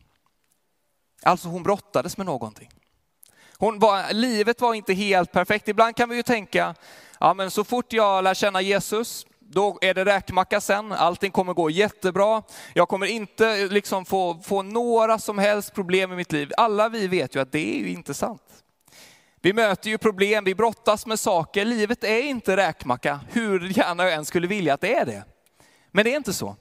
Alltså 1.22 1.48
hon 1.48 1.62
brottades 1.62 2.16
med 2.16 2.26
någonting. 2.26 2.70
Hon 3.58 3.78
var, 3.78 4.12
livet 4.12 4.60
var 4.60 4.74
inte 4.74 4.94
helt 4.94 5.32
perfekt. 5.32 5.68
Ibland 5.68 5.96
kan 5.96 6.08
vi 6.08 6.16
ju 6.16 6.22
tänka, 6.22 6.74
ja 7.20 7.34
men 7.34 7.50
så 7.50 7.64
fort 7.64 7.92
jag 7.92 8.24
lär 8.24 8.34
känna 8.34 8.60
Jesus, 8.60 9.26
då 9.54 9.78
är 9.80 9.94
det 9.94 10.04
räkmacka 10.04 10.60
sen, 10.60 10.92
allting 10.92 11.30
kommer 11.30 11.54
gå 11.54 11.70
jättebra. 11.70 12.42
Jag 12.74 12.88
kommer 12.88 13.06
inte 13.06 13.66
liksom 13.66 14.04
få, 14.04 14.40
få 14.44 14.62
några 14.62 15.18
som 15.18 15.38
helst 15.38 15.74
problem 15.74 16.12
i 16.12 16.16
mitt 16.16 16.32
liv. 16.32 16.52
Alla 16.56 16.88
vi 16.88 17.08
vet 17.08 17.36
ju 17.36 17.40
att 17.40 17.52
det 17.52 17.76
är 17.76 17.78
ju 17.78 17.88
inte 17.88 18.14
sant. 18.14 18.42
Vi 19.40 19.52
möter 19.52 19.90
ju 19.90 19.98
problem, 19.98 20.44
vi 20.44 20.54
brottas 20.54 21.06
med 21.06 21.20
saker. 21.20 21.64
Livet 21.64 22.04
är 22.04 22.22
inte 22.22 22.56
räkmacka, 22.56 23.20
hur 23.30 23.78
gärna 23.78 24.04
jag 24.04 24.12
än 24.12 24.24
skulle 24.24 24.46
vilja 24.46 24.74
att 24.74 24.80
det 24.80 24.94
är 24.94 25.06
det. 25.06 25.24
Men 25.90 26.04
det 26.04 26.12
är 26.12 26.16
inte 26.16 26.32
så. 26.32 26.56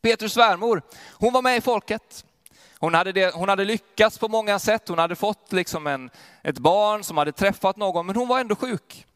Petrus 0.00 0.32
svärmor, 0.32 0.82
hon 1.12 1.32
var 1.32 1.42
med 1.42 1.56
i 1.56 1.60
folket. 1.60 2.24
Hon 2.80 2.94
hade, 2.94 3.12
det, 3.12 3.34
hon 3.34 3.48
hade 3.48 3.64
lyckats 3.64 4.18
på 4.18 4.28
många 4.28 4.58
sätt, 4.58 4.88
hon 4.88 4.98
hade 4.98 5.16
fått 5.16 5.52
liksom 5.52 5.86
en, 5.86 6.10
ett 6.42 6.58
barn 6.58 7.04
som 7.04 7.16
hade 7.16 7.32
träffat 7.32 7.76
någon, 7.76 8.06
men 8.06 8.16
hon 8.16 8.28
var 8.28 8.40
ändå 8.40 8.54
sjuk. 8.54 9.06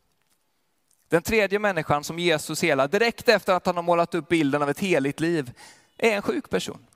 Den 1.13 1.23
tredje 1.23 1.59
människan 1.59 2.05
som 2.05 2.19
Jesus 2.19 2.63
helar, 2.63 2.89
direkt 2.89 3.29
efter 3.29 3.55
att 3.55 3.67
han 3.67 3.77
har 3.77 3.83
målat 3.83 4.15
upp 4.15 4.29
bilden 4.29 4.63
av 4.63 4.71
ett 4.71 4.81
heligt 4.81 5.21
liv, 5.21 5.53
är 5.99 6.11
en 6.11 6.23
sjuk 6.23 6.51
person. 6.51 6.87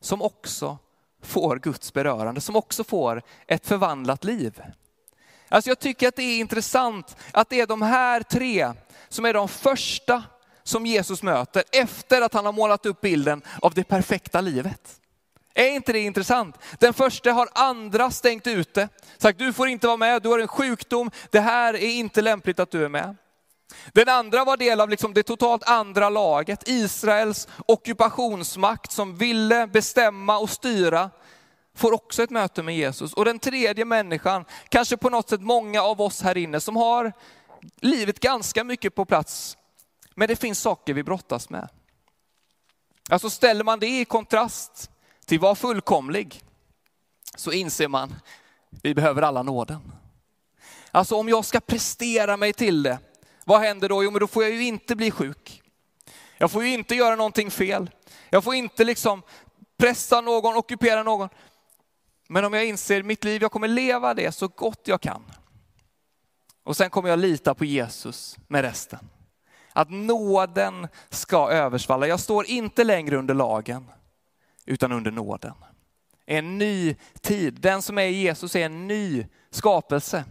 Som 0.00 0.22
också 0.22 0.78
får 1.22 1.56
Guds 1.56 1.92
berörande, 1.92 2.40
som 2.40 2.56
också 2.56 2.84
får 2.84 3.22
ett 3.46 3.66
förvandlat 3.66 4.24
liv. 4.24 4.62
Alltså 5.48 5.70
jag 5.70 5.78
tycker 5.78 6.08
att 6.08 6.16
det 6.16 6.22
är 6.22 6.38
intressant 6.38 7.16
att 7.32 7.48
det 7.48 7.60
är 7.60 7.66
de 7.66 7.82
här 7.82 8.22
tre 8.22 8.72
som 9.08 9.24
är 9.24 9.34
de 9.34 9.48
första 9.48 10.22
som 10.62 10.86
Jesus 10.86 11.22
möter 11.22 11.64
efter 11.72 12.22
att 12.22 12.34
han 12.34 12.46
har 12.46 12.52
målat 12.52 12.86
upp 12.86 13.00
bilden 13.00 13.42
av 13.62 13.74
det 13.74 13.84
perfekta 13.84 14.40
livet. 14.40 15.00
Är 15.54 15.68
inte 15.68 15.92
det 15.92 15.98
intressant? 15.98 16.58
Den 16.78 16.94
första 16.94 17.32
har 17.32 17.48
andra 17.52 18.10
stängt 18.10 18.46
ute, 18.46 18.88
sagt 19.18 19.38
du 19.38 19.52
får 19.52 19.68
inte 19.68 19.86
vara 19.86 19.96
med, 19.96 20.22
du 20.22 20.28
har 20.28 20.38
en 20.38 20.48
sjukdom, 20.48 21.10
det 21.30 21.40
här 21.40 21.74
är 21.74 21.90
inte 21.90 22.22
lämpligt 22.22 22.60
att 22.60 22.70
du 22.70 22.84
är 22.84 22.88
med. 22.88 23.16
Den 23.92 24.08
andra 24.08 24.44
var 24.44 24.56
del 24.56 24.80
av 24.80 24.88
liksom 24.88 25.14
det 25.14 25.22
totalt 25.22 25.68
andra 25.68 26.08
laget, 26.08 26.68
Israels 26.68 27.48
ockupationsmakt 27.66 28.92
som 28.92 29.16
ville 29.16 29.66
bestämma 29.66 30.38
och 30.38 30.50
styra, 30.50 31.10
får 31.76 31.92
också 31.92 32.22
ett 32.22 32.30
möte 32.30 32.62
med 32.62 32.76
Jesus. 32.76 33.12
Och 33.12 33.24
den 33.24 33.38
tredje 33.38 33.84
människan, 33.84 34.44
kanske 34.68 34.96
på 34.96 35.10
något 35.10 35.28
sätt 35.28 35.40
många 35.40 35.82
av 35.82 36.00
oss 36.00 36.22
här 36.22 36.36
inne 36.36 36.60
som 36.60 36.76
har 36.76 37.12
livet 37.80 38.20
ganska 38.20 38.64
mycket 38.64 38.94
på 38.94 39.04
plats, 39.04 39.56
men 40.14 40.28
det 40.28 40.36
finns 40.36 40.60
saker 40.60 40.94
vi 40.94 41.02
brottas 41.02 41.50
med. 41.50 41.68
Alltså 43.10 43.30
ställer 43.30 43.64
man 43.64 43.80
det 43.80 44.00
i 44.00 44.04
kontrast 44.04 44.90
till 45.32 45.40
var 45.40 45.54
fullkomlig, 45.54 46.42
så 47.36 47.52
inser 47.52 47.88
man, 47.88 48.14
vi 48.70 48.94
behöver 48.94 49.22
alla 49.22 49.42
nåden. 49.42 49.92
Alltså 50.90 51.16
om 51.16 51.28
jag 51.28 51.44
ska 51.44 51.60
prestera 51.60 52.36
mig 52.36 52.52
till 52.52 52.82
det, 52.82 52.98
vad 53.44 53.60
händer 53.60 53.88
då? 53.88 54.04
Jo, 54.04 54.10
men 54.10 54.20
då 54.20 54.26
får 54.26 54.42
jag 54.42 54.52
ju 54.52 54.64
inte 54.64 54.96
bli 54.96 55.10
sjuk. 55.10 55.62
Jag 56.38 56.50
får 56.50 56.64
ju 56.64 56.72
inte 56.72 56.94
göra 56.94 57.16
någonting 57.16 57.50
fel. 57.50 57.90
Jag 58.30 58.44
får 58.44 58.54
inte 58.54 58.84
liksom 58.84 59.22
pressa 59.76 60.20
någon, 60.20 60.56
ockupera 60.56 61.02
någon. 61.02 61.28
Men 62.28 62.44
om 62.44 62.52
jag 62.52 62.64
inser 62.64 63.02
mitt 63.02 63.24
liv, 63.24 63.42
jag 63.42 63.52
kommer 63.52 63.68
leva 63.68 64.14
det 64.14 64.32
så 64.32 64.48
gott 64.48 64.80
jag 64.84 65.00
kan. 65.00 65.22
Och 66.64 66.76
sen 66.76 66.90
kommer 66.90 67.08
jag 67.08 67.18
lita 67.18 67.54
på 67.54 67.64
Jesus 67.64 68.36
med 68.48 68.62
resten. 68.62 69.08
Att 69.72 69.90
nåden 69.90 70.88
ska 71.10 71.50
översvalla. 71.50 72.06
Jag 72.06 72.20
står 72.20 72.46
inte 72.46 72.84
längre 72.84 73.16
under 73.16 73.34
lagen, 73.34 73.86
utan 74.66 74.92
under 74.92 75.10
nåden. 75.10 75.54
En 76.26 76.58
ny 76.58 76.96
tid. 77.20 77.60
Den 77.60 77.82
som 77.82 77.98
är 77.98 78.02
i 78.02 78.12
Jesus 78.12 78.56
är 78.56 78.66
en 78.66 78.88
ny 78.88 79.26
skapelse, 79.50 80.24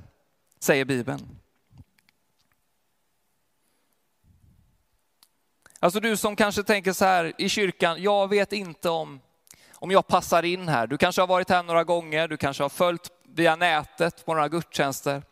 säger 0.60 0.86
Bibeln. 0.86 1.38
Alltså 5.80 6.00
du 6.00 6.18
som 6.18 6.36
kanske 6.36 6.64
tänker 6.64 6.94
så 6.94 7.06
här 7.06 7.34
i 7.38 7.50
kyrkan, 7.50 8.04
jag 8.04 8.28
vet 8.28 8.54
inte 8.54 8.90
om, 8.90 9.20
om 9.74 9.92
jag 9.92 10.08
passar 10.08 10.44
in 10.44 10.68
här. 10.68 10.88
Du 10.88 10.98
kanske 10.98 11.22
har 11.22 11.28
varit 11.28 11.50
här 11.50 11.64
några 11.64 11.84
gånger, 11.84 12.28
du 12.28 12.38
kanske 12.38 12.64
har 12.64 12.70
följt 12.70 13.10
via 13.24 13.56
nätet 13.56 14.26
på 14.26 14.34
några 14.34 14.50
gudstjänster. 14.50 15.24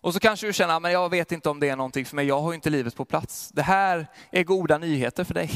Och 0.00 0.14
så 0.14 0.20
kanske 0.20 0.46
du 0.46 0.52
känner, 0.52 0.74
ah, 0.74 0.80
men 0.80 0.92
jag 0.92 1.10
vet 1.10 1.32
inte 1.32 1.48
om 1.48 1.60
det 1.60 1.68
är 1.68 1.76
någonting 1.76 2.04
för 2.04 2.16
mig, 2.16 2.26
jag 2.26 2.40
har 2.40 2.54
inte 2.54 2.70
livet 2.70 2.96
på 2.96 3.04
plats. 3.04 3.50
Det 3.52 3.62
här 3.62 4.06
är 4.30 4.44
goda 4.44 4.78
nyheter 4.78 5.24
för 5.24 5.34
dig. 5.34 5.50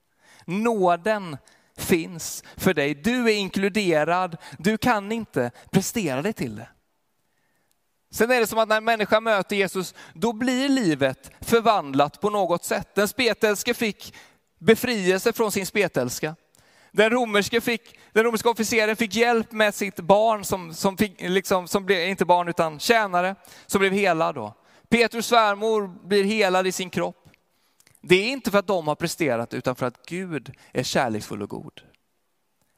Nåden 0.44 1.36
finns 1.78 2.44
för 2.56 2.74
dig. 2.74 2.94
Du 2.94 3.24
är 3.24 3.34
inkluderad, 3.34 4.36
du 4.58 4.78
kan 4.78 5.12
inte 5.12 5.50
prestera 5.70 6.22
dig 6.22 6.32
till 6.32 6.56
det. 6.56 6.68
Sen 8.10 8.30
är 8.30 8.40
det 8.40 8.46
som 8.46 8.58
att 8.58 8.68
när 8.68 8.76
en 8.76 8.84
människa 8.84 9.20
möter 9.20 9.56
Jesus, 9.56 9.94
då 10.14 10.32
blir 10.32 10.68
livet 10.68 11.30
förvandlat 11.40 12.20
på 12.20 12.30
något 12.30 12.64
sätt. 12.64 12.94
Den 12.94 13.08
spetälske 13.08 13.74
fick 13.74 14.14
befrielse 14.58 15.32
från 15.32 15.52
sin 15.52 15.66
spetälska. 15.66 16.36
Den 16.92 17.10
romerske, 17.10 17.60
fick, 17.60 17.98
den 18.12 18.24
romerska 18.24 18.50
officeren 18.50 18.96
fick 18.96 19.14
hjälp 19.14 19.52
med 19.52 19.74
sitt 19.74 20.00
barn, 20.00 20.44
som, 20.44 20.74
som, 20.74 20.96
fick, 20.96 21.20
liksom, 21.20 21.68
som 21.68 21.86
blev, 21.86 22.08
inte 22.08 22.24
barn 22.24 22.48
utan 22.48 22.78
tjänare, 22.78 23.34
som 23.66 23.78
blev 23.78 23.92
helad. 23.92 24.34
Då. 24.34 24.54
Petrus 24.88 25.26
svärmor 25.26 26.08
blir 26.08 26.24
helad 26.24 26.66
i 26.66 26.72
sin 26.72 26.90
kropp. 26.90 27.17
Det 28.08 28.16
är 28.16 28.28
inte 28.28 28.50
för 28.50 28.58
att 28.58 28.66
de 28.66 28.88
har 28.88 28.94
presterat, 28.94 29.54
utan 29.54 29.76
för 29.76 29.86
att 29.86 30.06
Gud 30.06 30.52
är 30.72 30.82
kärleksfull 30.82 31.42
och 31.42 31.48
god. 31.48 31.80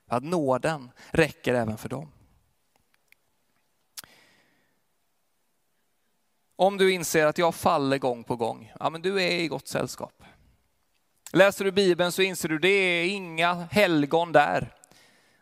Att 0.08 0.24
nåden 0.24 0.90
räcker 1.10 1.54
även 1.54 1.78
för 1.78 1.88
dem. 1.88 2.12
Om 6.56 6.76
du 6.76 6.92
inser 6.92 7.26
att 7.26 7.38
jag 7.38 7.54
faller 7.54 7.98
gång 7.98 8.24
på 8.24 8.36
gång, 8.36 8.72
ja 8.80 8.90
men 8.90 9.02
du 9.02 9.22
är 9.22 9.30
i 9.30 9.48
gott 9.48 9.68
sällskap. 9.68 10.22
Läser 11.32 11.64
du 11.64 11.72
Bibeln 11.72 12.12
så 12.12 12.22
inser 12.22 12.48
du 12.48 12.58
det 12.58 12.68
är 12.68 13.08
inga 13.08 13.54
helgon 13.54 14.32
där. 14.32 14.74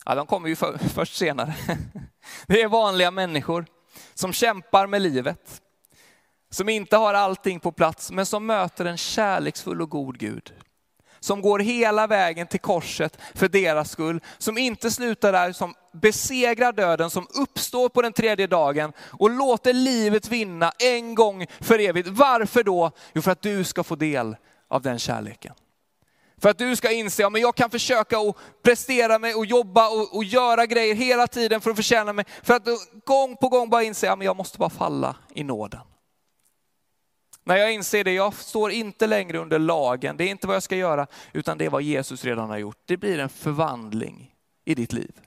Ja, 0.05 0.15
de 0.15 0.27
kommer 0.27 0.49
ju 0.49 0.57
för, 0.57 0.79
först 0.79 1.17
senare. 1.17 1.55
Det 2.47 2.63
är 2.63 2.69
vanliga 2.69 3.11
människor 3.11 3.67
som 4.15 4.33
kämpar 4.33 4.87
med 4.87 5.03
livet. 5.03 5.63
Som 6.51 6.69
inte 6.69 6.97
har 6.97 7.15
allting 7.15 7.61
på 7.61 7.73
plats, 7.73 8.11
men 8.11 8.27
som 8.27 8.47
möter 8.47 8.85
en 8.85 8.97
kärleksfull 8.97 9.83
och 9.83 9.91
god 9.91 10.19
Gud. 10.19 10.53
Som 11.21 11.41
går 11.41 11.59
hela 11.59 12.07
vägen 12.07 12.47
till 12.47 12.61
korset 12.61 13.19
för 13.35 13.49
deras 13.49 13.91
skull. 13.91 14.21
Som 14.39 14.59
inte 14.59 14.91
slutar 14.91 15.33
där, 15.33 15.53
som 15.53 15.75
besegrar 15.93 16.73
döden, 16.73 17.11
som 17.11 17.27
uppstår 17.35 17.89
på 17.89 18.03
den 18.03 18.13
tredje 18.13 18.47
dagen 18.47 18.93
och 18.99 19.31
låter 19.31 19.73
livet 19.73 20.29
vinna 20.29 20.73
en 20.79 21.15
gång 21.15 21.47
för 21.61 21.79
evigt. 21.79 22.09
Varför 22.09 22.63
då? 22.63 22.91
Jo, 23.13 23.23
för 23.23 23.31
att 23.31 23.43
du 23.43 23.65
ska 23.65 23.83
få 23.83 23.97
del 23.97 24.37
av 24.69 24.83
den 24.83 24.99
kärleken. 24.99 25.55
För 26.41 26.49
att 26.49 26.59
du 26.59 26.77
ska 26.77 26.93
inse, 26.93 27.23
ja 27.23 27.31
men 27.31 27.41
jag 27.41 27.55
kan 27.55 27.71
försöka 27.71 28.19
att 28.19 28.37
prestera 28.63 29.19
mig 29.19 29.35
och 29.35 29.47
jobba 29.47 29.89
och, 29.89 30.17
och, 30.17 30.25
göra 30.25 30.67
grejer 30.67 30.95
hela 30.95 31.27
tiden 31.27 31.61
för 31.61 31.71
att 31.71 31.77
förtjäna 31.77 32.13
mig. 32.13 32.25
För 32.43 32.55
att 32.55 32.69
gång 33.05 33.37
på 33.37 33.49
gång 33.49 33.71
bara 33.71 33.83
inse, 33.83 34.07
ja 34.07 34.17
men 34.17 34.25
jag 34.25 34.37
måste 34.37 34.59
bara 34.59 34.71
falla 34.71 35.17
i 35.35 35.45
nåden. 35.45 35.81
När 37.49 37.57
jag 37.57 37.73
inser 37.73 38.05
det, 38.05 38.13
jag 38.13 38.35
står 38.35 38.71
inte 38.71 39.07
längre 39.07 39.39
under 39.39 39.59
lagen, 39.59 40.17
det 40.17 40.25
är 40.25 40.29
inte 40.29 40.47
vad 40.47 40.57
jag 40.57 40.63
ska 40.63 40.77
göra, 40.77 41.07
utan 41.33 41.59
det 41.59 41.65
är 41.65 41.71
vad 41.71 41.83
Jesus 41.83 42.25
redan 42.25 42.51
har 42.51 42.59
gjort. 42.59 42.77
Det 42.85 42.97
blir 42.97 43.19
en 43.19 43.29
förvandling 43.29 44.35
i 44.65 44.75
ditt 44.75 44.93
liv. 44.93 45.21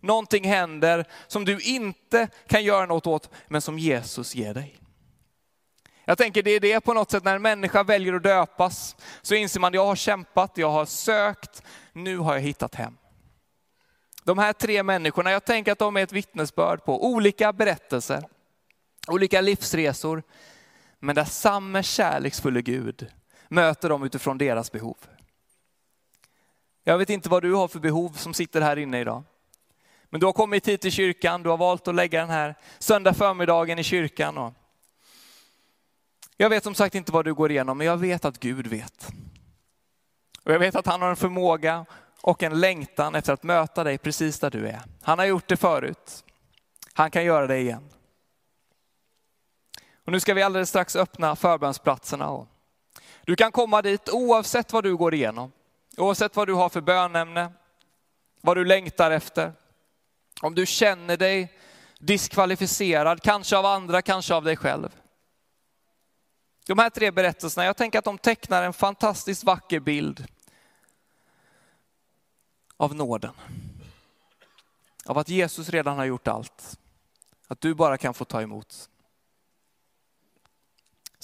Någonting 0.00 0.44
händer 0.44 1.04
som 1.26 1.44
du 1.44 1.60
inte 1.60 2.28
kan 2.46 2.64
göra 2.64 2.86
något 2.86 3.06
åt, 3.06 3.30
men 3.48 3.60
som 3.60 3.78
Jesus 3.78 4.34
ger 4.34 4.54
dig. 4.54 4.78
Jag 6.04 6.18
tänker 6.18 6.42
det 6.42 6.50
är 6.50 6.60
det 6.60 6.80
på 6.80 6.94
något 6.94 7.10
sätt 7.10 7.24
när 7.24 7.36
en 7.36 7.42
människa 7.42 7.82
väljer 7.82 8.14
att 8.14 8.22
döpas, 8.22 8.96
så 9.22 9.34
inser 9.34 9.60
man 9.60 9.74
jag 9.74 9.86
har 9.86 9.96
kämpat, 9.96 10.52
jag 10.54 10.70
har 10.70 10.86
sökt, 10.86 11.62
nu 11.92 12.18
har 12.18 12.34
jag 12.34 12.40
hittat 12.40 12.74
hem. 12.74 12.96
De 14.24 14.38
här 14.38 14.52
tre 14.52 14.82
människorna, 14.82 15.30
jag 15.30 15.44
tänker 15.44 15.72
att 15.72 15.78
de 15.78 15.96
är 15.96 16.02
ett 16.02 16.12
vittnesbörd 16.12 16.84
på 16.84 17.06
olika 17.06 17.52
berättelser, 17.52 18.28
olika 19.08 19.40
livsresor, 19.40 20.22
men 21.04 21.14
där 21.14 21.24
samma 21.24 21.82
kärleksfulla 21.82 22.60
Gud 22.60 23.12
möter 23.48 23.88
dem 23.88 24.02
utifrån 24.02 24.38
deras 24.38 24.72
behov. 24.72 24.96
Jag 26.84 26.98
vet 26.98 27.10
inte 27.10 27.28
vad 27.28 27.42
du 27.42 27.54
har 27.54 27.68
för 27.68 27.80
behov 27.80 28.10
som 28.12 28.34
sitter 28.34 28.60
här 28.60 28.76
inne 28.76 29.00
idag. 29.00 29.22
Men 30.04 30.20
du 30.20 30.26
har 30.26 30.32
kommit 30.32 30.68
hit 30.68 30.80
till 30.80 30.92
kyrkan, 30.92 31.42
du 31.42 31.50
har 31.50 31.56
valt 31.56 31.88
att 31.88 31.94
lägga 31.94 32.20
den 32.20 32.30
här 32.30 32.54
söndag 32.78 33.14
förmiddagen 33.14 33.78
i 33.78 33.82
kyrkan. 33.82 34.38
Och 34.38 34.54
jag 36.36 36.50
vet 36.50 36.64
som 36.64 36.74
sagt 36.74 36.94
inte 36.94 37.12
vad 37.12 37.24
du 37.24 37.34
går 37.34 37.50
igenom, 37.50 37.78
men 37.78 37.86
jag 37.86 37.96
vet 37.96 38.24
att 38.24 38.40
Gud 38.40 38.66
vet. 38.66 39.08
Och 40.44 40.52
jag 40.52 40.58
vet 40.58 40.74
att 40.74 40.86
han 40.86 41.02
har 41.02 41.10
en 41.10 41.16
förmåga 41.16 41.86
och 42.20 42.42
en 42.42 42.60
längtan 42.60 43.14
efter 43.14 43.32
att 43.32 43.42
möta 43.42 43.84
dig 43.84 43.98
precis 43.98 44.40
där 44.40 44.50
du 44.50 44.66
är. 44.66 44.82
Han 45.02 45.18
har 45.18 45.26
gjort 45.26 45.48
det 45.48 45.56
förut. 45.56 46.24
Han 46.92 47.10
kan 47.10 47.24
göra 47.24 47.46
det 47.46 47.58
igen. 47.58 47.90
Och 50.04 50.12
nu 50.12 50.20
ska 50.20 50.34
vi 50.34 50.42
alldeles 50.42 50.68
strax 50.68 50.96
öppna 50.96 51.36
förbönsplatserna. 51.36 52.46
Du 53.22 53.36
kan 53.36 53.52
komma 53.52 53.82
dit 53.82 54.08
oavsett 54.08 54.72
vad 54.72 54.84
du 54.84 54.96
går 54.96 55.14
igenom. 55.14 55.52
Oavsett 55.96 56.36
vad 56.36 56.48
du 56.48 56.54
har 56.54 56.68
för 56.68 56.80
bönämne, 56.80 57.52
vad 58.40 58.56
du 58.56 58.64
längtar 58.64 59.10
efter. 59.10 59.52
Om 60.42 60.54
du 60.54 60.66
känner 60.66 61.16
dig 61.16 61.58
diskvalificerad, 61.98 63.22
kanske 63.22 63.56
av 63.56 63.66
andra, 63.66 64.02
kanske 64.02 64.34
av 64.34 64.44
dig 64.44 64.56
själv. 64.56 65.00
De 66.66 66.78
här 66.78 66.90
tre 66.90 67.10
berättelserna, 67.10 67.64
jag 67.64 67.76
tänker 67.76 67.98
att 67.98 68.04
de 68.04 68.18
tecknar 68.18 68.62
en 68.62 68.72
fantastiskt 68.72 69.44
vacker 69.44 69.80
bild 69.80 70.26
av 72.76 72.94
nåden. 72.94 73.34
Av 75.06 75.18
att 75.18 75.28
Jesus 75.28 75.68
redan 75.68 75.96
har 75.96 76.04
gjort 76.04 76.28
allt. 76.28 76.78
Att 77.48 77.60
du 77.60 77.74
bara 77.74 77.98
kan 77.98 78.14
få 78.14 78.24
ta 78.24 78.42
emot. 78.42 78.88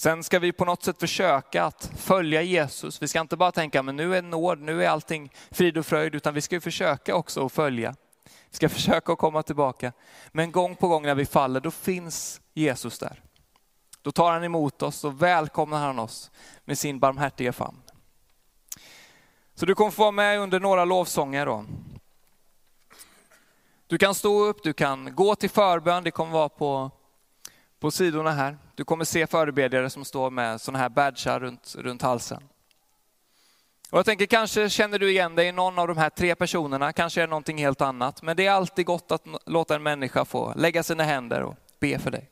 Sen 0.01 0.25
ska 0.25 0.39
vi 0.39 0.53
på 0.53 0.65
något 0.65 0.83
sätt 0.83 1.01
försöka 1.01 1.65
att 1.65 1.93
följa 1.97 2.43
Jesus. 2.43 3.03
Vi 3.03 3.09
ska 3.09 3.21
inte 3.21 3.37
bara 3.37 3.53
tänka, 3.53 3.83
men 3.83 3.97
nu 3.97 4.17
är 4.17 4.23
nåd, 4.23 4.61
nu 4.61 4.85
är 4.85 4.89
allting 4.89 5.33
frid 5.51 5.79
och 5.79 5.87
fröjd, 5.87 6.15
utan 6.15 6.35
vi 6.35 6.41
ska 6.41 6.61
försöka 6.61 7.15
också 7.15 7.47
att 7.47 7.53
följa. 7.53 7.95
Vi 8.25 8.57
ska 8.57 8.69
försöka 8.69 9.13
att 9.13 9.19
komma 9.19 9.43
tillbaka. 9.43 9.93
Men 10.33 10.53
gång 10.53 10.77
på 10.77 10.89
gång 10.89 11.03
när 11.03 11.15
vi 11.15 11.27
faller, 11.27 11.61
då 11.61 11.71
finns 11.71 12.41
Jesus 12.55 12.99
där. 12.99 13.23
Då 14.03 14.13
tar 14.13 14.33
han 14.33 14.45
emot 14.45 14.83
oss 14.83 15.05
och 15.05 15.23
välkomnar 15.23 15.79
han 15.79 15.99
oss 15.99 16.31
med 16.65 16.79
sin 16.79 16.99
barmhärtiga 16.99 17.53
famn. 17.53 17.83
Så 19.55 19.67
du 19.67 19.75
kommer 19.75 19.91
få 19.91 20.03
vara 20.03 20.11
med 20.11 20.41
under 20.41 20.61
några 20.61 20.85
lovsånger 20.85 21.47
då. 21.47 21.65
Du 23.87 23.99
kan 23.99 24.15
stå 24.15 24.45
upp, 24.45 24.63
du 24.63 24.73
kan 24.73 25.15
gå 25.15 25.35
till 25.35 25.51
förbön, 25.51 26.05
det 26.05 26.11
kommer 26.11 26.33
vara 26.33 26.49
på, 26.49 26.91
på 27.81 27.91
sidorna 27.91 28.31
här. 28.31 28.59
Du 28.75 28.85
kommer 28.85 29.05
se 29.05 29.27
förebedjare 29.27 29.91
som 29.91 30.05
står 30.05 30.31
med 30.31 30.61
sådana 30.61 30.79
här 30.79 30.89
badgar 30.89 31.41
runt, 31.41 31.75
runt 31.79 32.03
halsen. 32.03 32.43
Och 33.91 33.99
jag 33.99 34.05
tänker 34.05 34.27
kanske 34.27 34.69
känner 34.71 34.99
du 34.99 35.11
igen 35.11 35.35
dig 35.35 35.47
i 35.47 35.53
någon 35.53 35.79
av 35.79 35.89
de 35.89 35.97
här 35.97 36.11
tre 36.11 36.35
personerna, 36.35 36.93
kanske 36.93 37.21
är 37.21 37.27
det 37.27 37.31
någonting 37.31 37.59
helt 37.59 37.81
annat. 37.81 38.23
Men 38.23 38.37
det 38.37 38.47
är 38.47 38.51
alltid 38.51 38.87
gott 38.87 39.13
att 39.13 39.23
låta 39.47 39.75
en 39.75 39.83
människa 39.83 40.25
få 40.25 40.55
lägga 40.57 40.83
sina 40.83 41.03
händer 41.03 41.43
och 41.43 41.57
be 41.81 41.99
för 41.99 42.11
dig. 42.11 42.31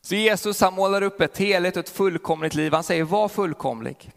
Så 0.00 0.14
Jesus 0.14 0.60
han 0.60 0.74
målar 0.74 1.02
upp 1.02 1.20
ett 1.20 1.38
heligt 1.38 1.76
och 1.76 1.80
ett 1.80 1.88
fullkomligt 1.88 2.54
liv. 2.54 2.72
Han 2.72 2.84
säger 2.84 3.04
var 3.04 3.28
fullkomlig. 3.28 4.12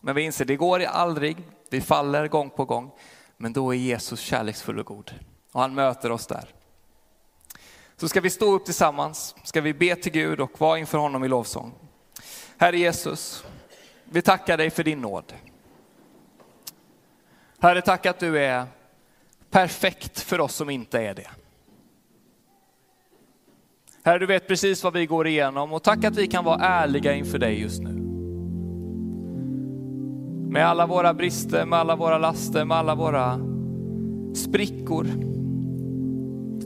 Men 0.00 0.14
vi 0.14 0.22
inser 0.22 0.44
det 0.44 0.56
går 0.56 0.84
aldrig, 0.84 1.36
vi 1.70 1.80
faller 1.80 2.28
gång 2.28 2.50
på 2.50 2.64
gång. 2.64 2.90
Men 3.36 3.52
då 3.52 3.74
är 3.74 3.78
Jesus 3.78 4.20
kärleksfull 4.20 4.78
och 4.78 4.86
god. 4.86 5.14
Och 5.52 5.60
han 5.60 5.74
möter 5.74 6.10
oss 6.10 6.26
där. 6.26 6.54
Så 8.00 8.08
ska 8.08 8.20
vi 8.20 8.30
stå 8.30 8.54
upp 8.54 8.64
tillsammans, 8.64 9.34
ska 9.44 9.60
vi 9.60 9.74
be 9.74 9.96
till 9.96 10.12
Gud 10.12 10.40
och 10.40 10.60
vara 10.60 10.78
inför 10.78 10.98
honom 10.98 11.24
i 11.24 11.28
lovsång. 11.28 11.72
Herre 12.56 12.78
Jesus, 12.78 13.44
vi 14.04 14.22
tackar 14.22 14.56
dig 14.56 14.70
för 14.70 14.84
din 14.84 15.00
nåd. 15.00 15.32
Herre, 17.58 17.82
tack 17.82 18.06
att 18.06 18.18
du 18.20 18.38
är 18.38 18.66
perfekt 19.50 20.20
för 20.20 20.40
oss 20.40 20.54
som 20.54 20.70
inte 20.70 21.00
är 21.00 21.14
det. 21.14 21.30
Herre, 24.02 24.18
du 24.18 24.26
vet 24.26 24.48
precis 24.48 24.84
vad 24.84 24.92
vi 24.92 25.06
går 25.06 25.26
igenom 25.26 25.72
och 25.72 25.82
tack 25.82 26.04
att 26.04 26.16
vi 26.16 26.26
kan 26.26 26.44
vara 26.44 26.64
ärliga 26.64 27.14
inför 27.14 27.38
dig 27.38 27.60
just 27.60 27.82
nu. 27.82 27.92
Med 30.50 30.66
alla 30.66 30.86
våra 30.86 31.14
brister, 31.14 31.66
med 31.66 31.78
alla 31.78 31.96
våra 31.96 32.18
laster, 32.18 32.64
med 32.64 32.76
alla 32.76 32.94
våra 32.94 33.40
sprickor. 34.34 35.06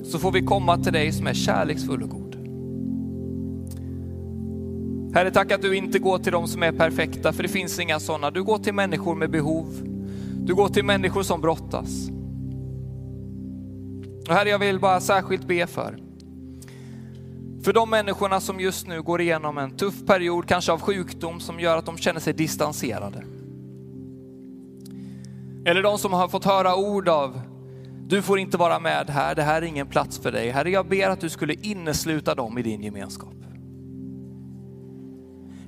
Så 0.04 0.18
får 0.18 0.32
vi 0.32 0.42
komma 0.42 0.78
till 0.78 0.92
dig 0.92 1.12
som 1.12 1.26
är 1.26 1.34
kärleksfull 1.34 2.02
och 2.02 2.08
god. 2.08 2.36
Herre, 5.14 5.30
tack 5.30 5.52
att 5.52 5.62
du 5.62 5.76
inte 5.76 5.98
går 5.98 6.18
till 6.18 6.32
de 6.32 6.48
som 6.48 6.62
är 6.62 6.72
perfekta, 6.72 7.32
för 7.32 7.42
det 7.42 7.48
finns 7.48 7.78
inga 7.78 8.00
sådana. 8.00 8.30
Du 8.30 8.42
går 8.42 8.58
till 8.58 8.74
människor 8.74 9.14
med 9.14 9.30
behov. 9.30 9.66
Du 10.44 10.54
går 10.54 10.68
till 10.68 10.84
människor 10.84 11.22
som 11.22 11.40
brottas. 11.40 12.08
Och 14.28 14.34
herre, 14.34 14.48
jag 14.48 14.58
vill 14.58 14.80
bara 14.80 15.00
särskilt 15.00 15.46
be 15.46 15.66
för 15.66 15.98
för 17.62 17.72
de 17.72 17.90
människorna 17.90 18.40
som 18.40 18.60
just 18.60 18.86
nu 18.86 19.02
går 19.02 19.20
igenom 19.20 19.58
en 19.58 19.76
tuff 19.76 20.06
period, 20.06 20.48
kanske 20.48 20.72
av 20.72 20.80
sjukdom 20.80 21.40
som 21.40 21.60
gör 21.60 21.76
att 21.76 21.86
de 21.86 21.98
känner 21.98 22.20
sig 22.20 22.32
distanserade. 22.32 23.24
Eller 25.64 25.82
de 25.82 25.98
som 25.98 26.12
har 26.12 26.28
fått 26.28 26.44
höra 26.44 26.76
ord 26.76 27.08
av, 27.08 27.40
du 28.06 28.22
får 28.22 28.38
inte 28.38 28.56
vara 28.56 28.78
med 28.78 29.10
här, 29.10 29.34
det 29.34 29.42
här 29.42 29.62
är 29.62 29.66
ingen 29.66 29.86
plats 29.86 30.18
för 30.18 30.32
dig. 30.32 30.50
Herre, 30.50 30.70
jag 30.70 30.86
ber 30.86 31.08
att 31.08 31.20
du 31.20 31.28
skulle 31.28 31.54
innesluta 31.54 32.34
dem 32.34 32.58
i 32.58 32.62
din 32.62 32.82
gemenskap. 32.82 33.34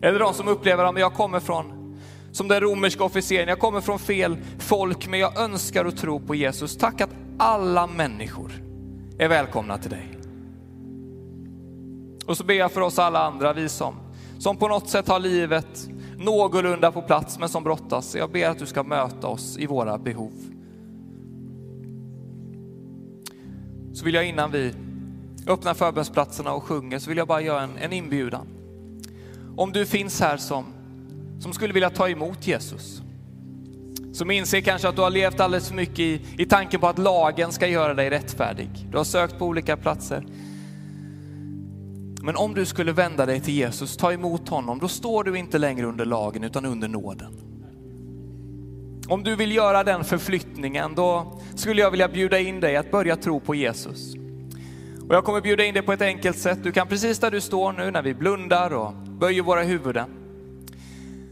Eller 0.03 0.19
de 0.19 0.35
som 0.35 0.49
upplever 0.49 0.85
att 0.85 0.99
jag 0.99 1.15
kommer 1.15 1.41
från, 1.41 1.97
som 2.33 2.49
den 2.49 2.61
romerska 2.61 3.05
officeren, 3.05 3.49
jag 3.49 3.59
kommer 3.59 3.81
från 3.81 3.99
fel 3.99 4.37
folk, 4.59 5.09
men 5.09 5.21
jag 5.21 5.39
önskar 5.39 5.85
och 5.85 5.97
tror 5.97 6.21
på 6.21 6.35
Jesus. 6.35 6.77
Tack 6.77 7.01
att 7.01 7.11
alla 7.39 7.87
människor 7.87 8.53
är 9.19 9.29
välkomna 9.29 9.79
till 9.79 9.91
dig. 9.91 10.19
Och 12.27 12.37
så 12.37 12.45
ber 12.45 12.55
jag 12.55 12.73
för 12.73 12.81
oss 12.81 12.99
alla 12.99 13.27
andra, 13.27 13.53
vi 13.53 13.69
som, 13.69 13.95
som 14.39 14.57
på 14.57 14.69
något 14.69 14.89
sätt 14.89 15.09
har 15.09 15.21
livet 15.21 15.89
någorlunda 16.19 16.93
på 16.93 17.03
plats 17.03 17.39
men 17.39 17.49
som 17.49 17.65
brottas. 17.65 18.15
Jag 18.15 18.31
ber 18.31 18.49
att 18.49 18.59
du 18.59 18.67
ska 18.67 18.83
möta 18.83 19.27
oss 19.27 19.59
i 19.59 19.67
våra 19.67 19.99
behov. 19.99 20.54
Så 23.95 24.05
vill 24.05 24.15
jag 24.15 24.29
innan 24.29 24.51
vi 24.51 24.75
öppnar 25.47 25.75
förbönsplatserna 25.75 26.53
och 26.53 26.63
sjunger 26.63 26.99
så 26.99 27.09
vill 27.09 27.19
jag 27.19 27.29
bara 27.29 27.41
göra 27.41 27.63
en, 27.63 27.79
en 27.79 27.93
inbjudan. 27.93 28.47
Om 29.57 29.73
du 29.73 29.87
finns 29.87 30.21
här 30.21 30.37
som, 30.37 30.65
som 31.41 31.53
skulle 31.53 31.75
vilja 31.75 31.91
ta 31.91 32.09
emot 32.09 32.47
Jesus, 32.47 33.03
som 34.13 34.31
inser 34.31 34.61
kanske 34.61 34.89
att 34.89 34.97
du 34.97 35.03
har 35.03 35.11
levt 35.11 35.41
alldeles 35.41 35.69
för 35.69 35.75
mycket 35.75 35.99
i, 35.99 36.21
i 36.39 36.47
tanken 36.47 36.81
på 36.81 36.87
att 36.87 36.99
lagen 36.99 37.53
ska 37.53 37.67
göra 37.67 37.95
dig 37.95 38.11
rättfärdig. 38.11 38.71
Du 38.91 38.97
har 38.97 39.05
sökt 39.05 39.39
på 39.39 39.47
olika 39.47 39.77
platser. 39.77 40.27
Men 42.23 42.37
om 42.37 42.55
du 42.55 42.65
skulle 42.65 42.93
vända 42.93 43.27
dig 43.27 43.41
till 43.41 43.55
Jesus, 43.55 43.97
ta 43.97 44.13
emot 44.13 44.49
honom, 44.49 44.79
då 44.79 44.89
står 44.89 45.25
du 45.25 45.39
inte 45.39 45.59
längre 45.59 45.87
under 45.87 46.05
lagen 46.05 46.45
utan 46.45 46.65
under 46.65 46.89
nåden. 46.89 47.44
Om 49.09 49.23
du 49.23 49.37
vill 49.37 49.53
göra 49.53 49.85
den 49.85 50.05
förflyttningen, 50.05 50.95
då 50.95 51.41
skulle 51.55 51.81
jag 51.81 51.91
vilja 51.91 52.09
bjuda 52.09 52.39
in 52.39 52.61
dig 52.61 52.77
att 52.77 52.91
börja 52.91 53.17
tro 53.17 53.41
på 53.41 53.55
Jesus. 53.55 54.15
Och 55.09 55.15
jag 55.15 55.25
kommer 55.25 55.41
bjuda 55.41 55.65
in 55.65 55.75
dig 55.75 55.83
på 55.83 55.93
ett 55.93 56.03
enkelt 56.03 56.39
sätt. 56.39 56.59
Du 56.63 56.73
kan 56.73 56.89
precis 56.89 57.19
där 57.19 57.31
du 57.31 57.41
står 57.41 57.73
nu 57.73 57.91
när 57.91 58.03
vi 58.03 58.15
blundar 58.15 58.75
och 58.75 58.93
böjer 58.95 59.43
våra 59.43 59.63
huvuden, 59.63 60.09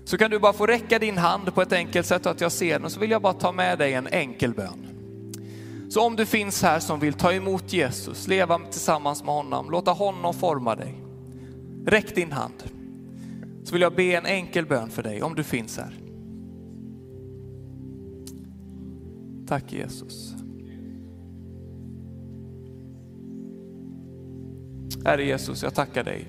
så 0.05 0.19
kan 0.19 0.31
du 0.31 0.39
bara 0.39 0.53
få 0.53 0.67
räcka 0.67 0.99
din 0.99 1.19
hand 1.19 1.55
på 1.55 1.63
ett 1.63 1.73
enkelt 1.73 2.07
sätt 2.07 2.23
så 2.23 2.29
att 2.29 2.41
jag 2.41 2.53
ser 2.53 2.73
den 2.73 2.85
och 2.85 2.93
så 2.93 3.01
vill 3.01 3.11
jag 3.11 3.23
bara 3.23 3.33
ta 3.33 3.53
med 3.53 3.79
dig 3.79 3.95
en 3.95 4.07
enkel 4.07 4.55
bön. 4.55 4.89
Så 5.91 6.07
om 6.07 6.17
du 6.17 6.27
finns 6.27 6.63
här 6.63 6.81
som 6.81 7.01
vill 7.01 7.15
ta 7.15 7.33
emot 7.33 7.73
Jesus, 7.73 8.29
leva 8.29 8.59
tillsammans 8.59 9.25
med 9.25 9.35
honom, 9.35 9.71
låta 9.71 9.91
honom 9.91 10.35
forma 10.35 10.75
dig. 10.75 10.95
Räck 11.87 12.15
din 12.15 12.33
hand. 12.33 12.63
Så 13.65 13.73
vill 13.73 13.83
jag 13.83 13.95
be 13.95 14.03
en 14.03 14.27
enkel 14.27 14.67
bön 14.67 14.91
för 14.91 15.03
dig 15.03 15.23
om 15.23 15.35
du 15.35 15.43
finns 15.43 15.79
här. 15.79 16.12
Tack 19.53 19.73
Jesus. 19.73 20.35
Herre 25.05 25.25
Jesus, 25.25 25.63
jag 25.63 25.75
tackar 25.75 26.05
dig 26.05 26.29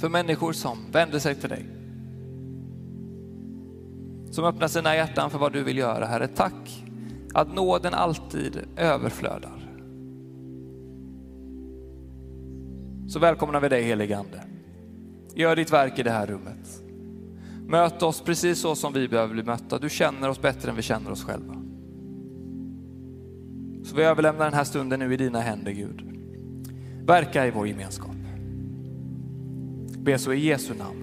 för 0.00 0.08
människor 0.08 0.52
som 0.52 0.78
vänder 0.90 1.18
sig 1.18 1.34
till 1.34 1.48
dig. 1.48 1.66
Som 4.30 4.44
öppnar 4.44 4.68
sina 4.68 4.96
hjärtan 4.96 5.30
för 5.30 5.38
vad 5.38 5.52
du 5.52 5.62
vill 5.62 5.78
göra. 5.78 6.06
Herre, 6.06 6.28
tack 6.28 6.84
att 7.34 7.54
nåden 7.54 7.94
alltid 7.94 8.58
överflödar. 8.76 9.68
Så 13.08 13.18
välkomnar 13.18 13.60
vi 13.60 13.68
dig 13.68 13.82
helige 13.82 14.18
Ande. 14.18 14.44
Gör 15.34 15.56
ditt 15.56 15.72
verk 15.72 15.98
i 15.98 16.02
det 16.02 16.10
här 16.10 16.26
rummet. 16.26 16.82
Möt 17.66 18.02
oss 18.02 18.20
precis 18.20 18.60
så 18.60 18.74
som 18.74 18.92
vi 18.92 19.08
behöver 19.08 19.34
bli 19.34 19.42
mötta. 19.42 19.78
Du 19.78 19.90
känner 19.90 20.28
oss 20.28 20.40
bättre 20.40 20.70
än 20.70 20.76
vi 20.76 20.82
känner 20.82 21.10
oss 21.10 21.24
själva. 21.24 21.61
Så 23.92 23.98
vi 23.98 24.04
överlämnar 24.04 24.44
den 24.44 24.54
här 24.54 24.64
stunden 24.64 25.00
nu 25.00 25.14
i 25.14 25.16
dina 25.16 25.40
händer 25.40 25.72
Gud. 25.72 26.02
Verka 27.06 27.46
i 27.46 27.50
vår 27.50 27.68
gemenskap. 27.68 28.16
Be 29.98 30.18
så 30.18 30.32
i 30.32 30.46
Jesu 30.46 30.74
namn. 30.74 30.98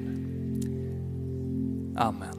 Amen. 1.98 2.39